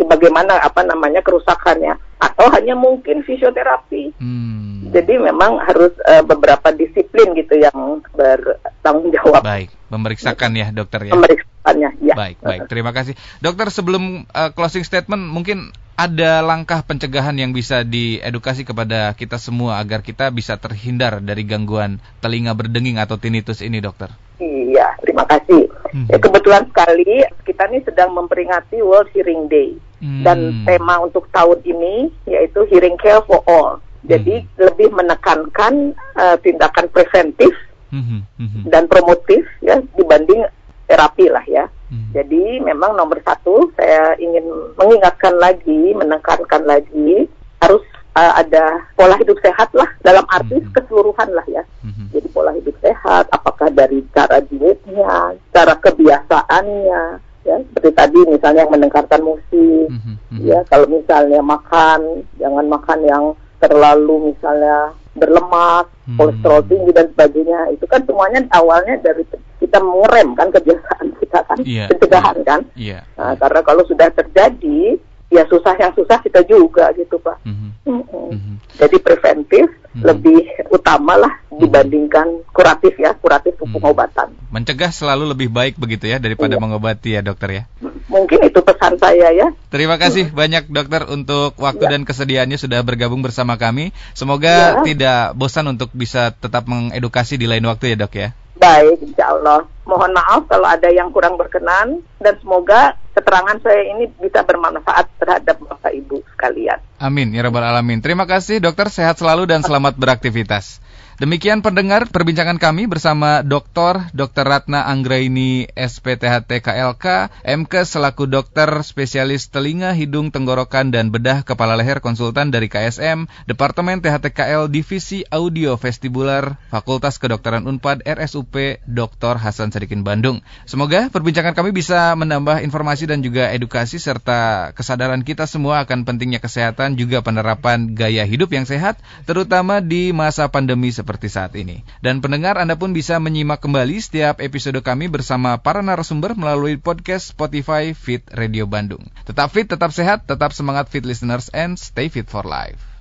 bagaimana 0.05 0.61
apa 0.61 0.85
namanya 0.85 1.25
kerusakannya 1.25 1.97
atau 2.21 2.47
hanya 2.53 2.77
mungkin 2.77 3.25
fisioterapi. 3.25 4.15
Hmm. 4.21 4.93
Jadi 4.93 5.19
memang 5.19 5.59
harus 5.59 5.91
uh, 6.07 6.23
beberapa 6.23 6.71
disiplin 6.71 7.35
gitu 7.35 7.59
yang 7.59 7.99
bertanggung 8.15 9.11
jawab. 9.11 9.43
Baik, 9.43 9.73
memeriksakan 9.91 10.55
ya 10.55 10.67
dokter 10.71 11.09
ya. 11.09 11.13
Pemeriksaannya, 11.17 11.89
ya. 11.99 12.15
Baik, 12.15 12.37
baik. 12.39 12.61
Terima 12.71 12.95
kasih, 12.95 13.17
dokter. 13.43 13.67
Sebelum 13.73 14.29
uh, 14.31 14.49
closing 14.55 14.87
statement, 14.87 15.19
mungkin 15.19 15.75
ada 15.99 16.39
langkah 16.39 16.83
pencegahan 16.83 17.35
yang 17.35 17.51
bisa 17.51 17.83
diedukasi 17.83 18.63
kepada 18.63 19.11
kita 19.15 19.35
semua 19.35 19.83
agar 19.83 19.99
kita 19.99 20.31
bisa 20.31 20.55
terhindar 20.55 21.19
dari 21.19 21.43
gangguan 21.43 21.99
telinga 22.23 22.55
berdenging 22.55 22.95
atau 22.95 23.19
tinnitus 23.19 23.59
ini, 23.59 23.83
dokter. 23.83 24.15
Iya, 24.39 24.95
terima 25.03 25.27
kasih. 25.27 25.67
Hmm. 25.91 26.07
Ya, 26.09 26.17
kebetulan 26.17 26.63
sekali 26.69 27.25
kita 27.45 27.69
ini 27.69 27.79
sedang 27.85 28.13
memperingati 28.17 28.81
World 28.81 29.09
Hearing 29.13 29.45
Day 29.51 29.77
hmm. 30.01 30.23
dan 30.25 30.65
tema 30.65 31.01
untuk 31.01 31.29
tahun 31.29 31.61
ini 31.61 32.09
yaitu 32.25 32.65
Hearing 32.69 32.97
Care 32.97 33.21
for 33.25 33.45
All. 33.45 33.81
Jadi 34.05 34.45
hmm. 34.45 34.49
lebih 34.61 34.89
menekankan 34.93 35.97
uh, 36.17 36.37
tindakan 36.41 36.89
preventif 36.93 37.53
hmm. 37.89 38.21
Hmm. 38.37 38.63
dan 38.69 38.85
promotif 38.85 39.45
ya 39.61 39.81
dibanding 39.97 40.45
terapi 40.85 41.29
lah 41.29 41.45
ya. 41.49 41.65
Hmm. 41.89 42.13
Jadi 42.13 42.61
memang 42.61 42.97
nomor 42.97 43.21
satu 43.21 43.69
saya 43.77 44.17
ingin 44.17 44.45
mengingatkan 44.77 45.37
lagi, 45.37 45.93
menekankan 45.93 46.65
lagi 46.65 47.29
harus 47.61 47.81
uh, 48.15 48.33
ada 48.39 48.81
pola 48.95 49.15
hidup 49.19 49.37
sehat 49.43 49.69
lah 49.75 49.87
dalam 50.01 50.23
arti 50.31 50.57
mm 50.57 50.63
-hmm. 50.65 50.73
keseluruhan 50.73 51.29
lah 51.35 51.45
ya. 51.51 51.63
Mm 51.83 51.91
-hmm. 51.91 52.07
Jadi 52.15 52.27
pola 52.31 52.51
hidup 52.55 52.75
sehat, 52.79 53.27
apakah 53.29 53.69
dari 53.69 54.01
cara 54.15 54.39
dietnya, 54.41 55.35
cara 55.51 55.73
kebiasaannya, 55.77 57.03
ya 57.45 57.55
seperti 57.61 57.91
tadi 57.93 58.19
misalnya 58.25 58.63
mendengarkan 58.71 59.21
musik, 59.21 59.87
mm 59.91 59.99
-hmm. 59.99 60.37
ya 60.41 60.63
kalau 60.71 60.87
misalnya 60.89 61.43
makan 61.43 62.25
jangan 62.39 62.65
makan 62.65 62.99
yang 63.05 63.25
terlalu 63.59 64.33
misalnya 64.33 64.93
berlemak, 65.15 65.87
hmm. 66.05 66.19
kolesterol 66.19 66.61
tinggi 66.67 66.91
dan 66.91 67.07
sebagainya. 67.15 67.59
Itu 67.71 67.87
kan 67.87 68.03
semuanya 68.03 68.43
awalnya 68.51 68.99
dari 68.99 69.23
kita 69.63 69.79
mengerem 69.79 70.35
kan 70.35 70.51
kebiasaan 70.51 71.07
kita 71.17 71.39
kan, 71.47 71.57
yeah. 71.63 71.87
pencegahan 71.87 72.37
kan. 72.43 72.61
Yeah. 72.75 73.07
Nah, 73.15 73.33
karena 73.39 73.63
kalau 73.63 73.87
sudah 73.87 74.11
terjadi 74.11 74.99
ya 75.35 75.43
susah 75.51 75.75
yang 75.75 75.91
susah 75.91 76.17
kita 76.23 76.41
juga 76.47 76.89
gitu 76.95 77.19
pak. 77.19 77.43
Mm-hmm. 77.43 77.69
Mm-hmm. 77.85 78.25
Mm-hmm. 78.31 78.55
Jadi 78.79 78.97
preventif 79.03 79.65
mm-hmm. 79.67 80.03
lebih 80.03 80.41
utama 80.71 81.19
lah 81.19 81.33
mm-hmm. 81.35 81.59
dibandingkan 81.59 82.27
kuratif 82.55 82.95
ya, 82.95 83.11
kuratif 83.19 83.59
mm-hmm. 83.59 83.75
pengobatan. 83.75 84.27
Mencegah 84.49 84.91
selalu 84.95 85.35
lebih 85.35 85.51
baik 85.51 85.75
begitu 85.75 86.07
ya 86.07 86.17
daripada 86.17 86.55
iya. 86.55 86.61
mengobati 86.63 87.09
ya 87.19 87.21
dokter 87.21 87.49
ya. 87.51 87.63
Mungkin 88.07 88.47
itu 88.47 88.59
pesan 88.63 88.95
saya 88.95 89.35
ya. 89.35 89.51
Terima 89.67 89.99
kasih 89.99 90.31
mm-hmm. 90.31 90.39
banyak 90.39 90.63
dokter 90.71 91.01
untuk 91.11 91.51
waktu 91.59 91.83
ya. 91.83 91.91
dan 91.91 92.01
kesediaannya 92.07 92.55
sudah 92.55 92.79
bergabung 92.87 93.19
bersama 93.19 93.59
kami. 93.59 93.91
Semoga 94.15 94.79
ya. 94.79 94.83
tidak 94.87 95.21
bosan 95.35 95.67
untuk 95.67 95.91
bisa 95.91 96.31
tetap 96.31 96.63
mengedukasi 96.71 97.35
di 97.35 97.51
lain 97.51 97.67
waktu 97.67 97.93
ya 97.93 97.97
dok 97.99 98.15
ya. 98.15 98.31
Baik, 98.55 99.03
insya 99.03 99.35
Allah. 99.35 99.67
Mohon 99.85 100.11
maaf 100.17 100.41
kalau 100.49 100.65
ada 100.65 100.89
yang 100.89 101.13
kurang 101.13 101.37
berkenan 101.37 102.01
dan 102.17 102.33
semoga 102.41 102.97
keterangan 103.13 103.57
saya 103.61 103.95
ini 103.95 104.09
bisa 104.17 104.41
bermanfaat 104.41 105.07
terhadap 105.21 105.61
Bapak 105.61 105.93
Ibu 105.93 106.25
sekalian. 106.33 106.81
Amin, 106.97 107.31
ya 107.31 107.45
Rabbal 107.45 107.63
Alamin. 107.63 108.01
Terima 108.01 108.25
kasih 108.25 108.57
dokter, 108.63 108.89
sehat 108.89 109.21
selalu 109.21 109.45
dan 109.45 109.61
selamat 109.61 109.95
beraktivitas. 109.95 110.83
Demikian 111.15 111.63
pendengar 111.63 112.11
perbincangan 112.11 112.59
kami 112.59 112.91
bersama 112.91 113.39
Dr. 113.39 114.11
Dr. 114.11 114.43
Ratna 114.43 114.83
Anggraini 114.83 115.63
SPTHT 115.71 116.59
KLK, 116.59 117.31
MK 117.39 117.73
selaku 117.87 118.27
dokter 118.27 118.67
spesialis 118.83 119.47
telinga, 119.47 119.95
hidung, 119.95 120.27
tenggorokan, 120.27 120.91
dan 120.91 121.15
bedah 121.15 121.47
kepala 121.47 121.79
leher 121.79 122.03
konsultan 122.03 122.51
dari 122.51 122.67
KSM, 122.67 123.31
Departemen 123.47 124.03
THTKL 124.03 124.67
Divisi 124.67 125.23
Audio 125.31 125.79
Vestibular, 125.79 126.59
Fakultas 126.67 127.15
Kedokteran 127.15 127.63
Unpad 127.63 128.03
RSUP 128.03 128.83
Dr. 128.83 129.39
Hasan 129.39 129.71
Sadikin 129.71 130.03
Bandung. 130.03 130.43
Semoga 130.67 131.07
perbincangan 131.07 131.55
kami 131.55 131.71
bisa 131.71 132.11
menambah 132.19 132.59
informasi 132.59 133.07
dan 133.07 133.23
juga 133.23 133.55
edukasi 133.55 134.03
serta 134.03 134.75
kesadaran 134.75 135.23
kita 135.23 135.47
semua 135.47 135.87
akan 135.87 136.03
pentingnya 136.03 136.43
kesehatan 136.43 136.99
juga 136.99 137.23
penerapan 137.23 137.95
gaya 137.95 138.27
hidup 138.27 138.51
yang 138.51 138.67
sehat, 138.67 138.99
terutama 139.23 139.79
di 139.79 140.11
masa 140.11 140.51
pandemi 140.51 140.91
seperti 141.05 141.29
saat 141.29 141.53
ini. 141.53 141.85
Dan 142.01 142.25
pendengar 142.25 142.57
Anda 142.57 142.73
pun 142.73 142.89
bisa 142.89 143.21
menyimak 143.21 143.61
kembali 143.61 144.01
setiap 144.01 144.41
episode 144.41 144.81
kami 144.81 145.05
bersama 145.05 145.61
para 145.61 145.85
narasumber 145.85 146.33
melalui 146.33 146.81
podcast 146.81 147.29
Spotify 147.29 147.93
Fit 147.93 148.25
Radio 148.33 148.65
Bandung. 148.65 149.05
Tetap 149.29 149.53
fit, 149.53 149.69
tetap 149.69 149.93
sehat, 149.93 150.25
tetap 150.25 150.49
semangat 150.57 150.89
fit 150.89 151.05
listeners 151.05 151.53
and 151.53 151.77
stay 151.77 152.09
fit 152.09 152.25
for 152.25 152.41
life. 152.41 152.94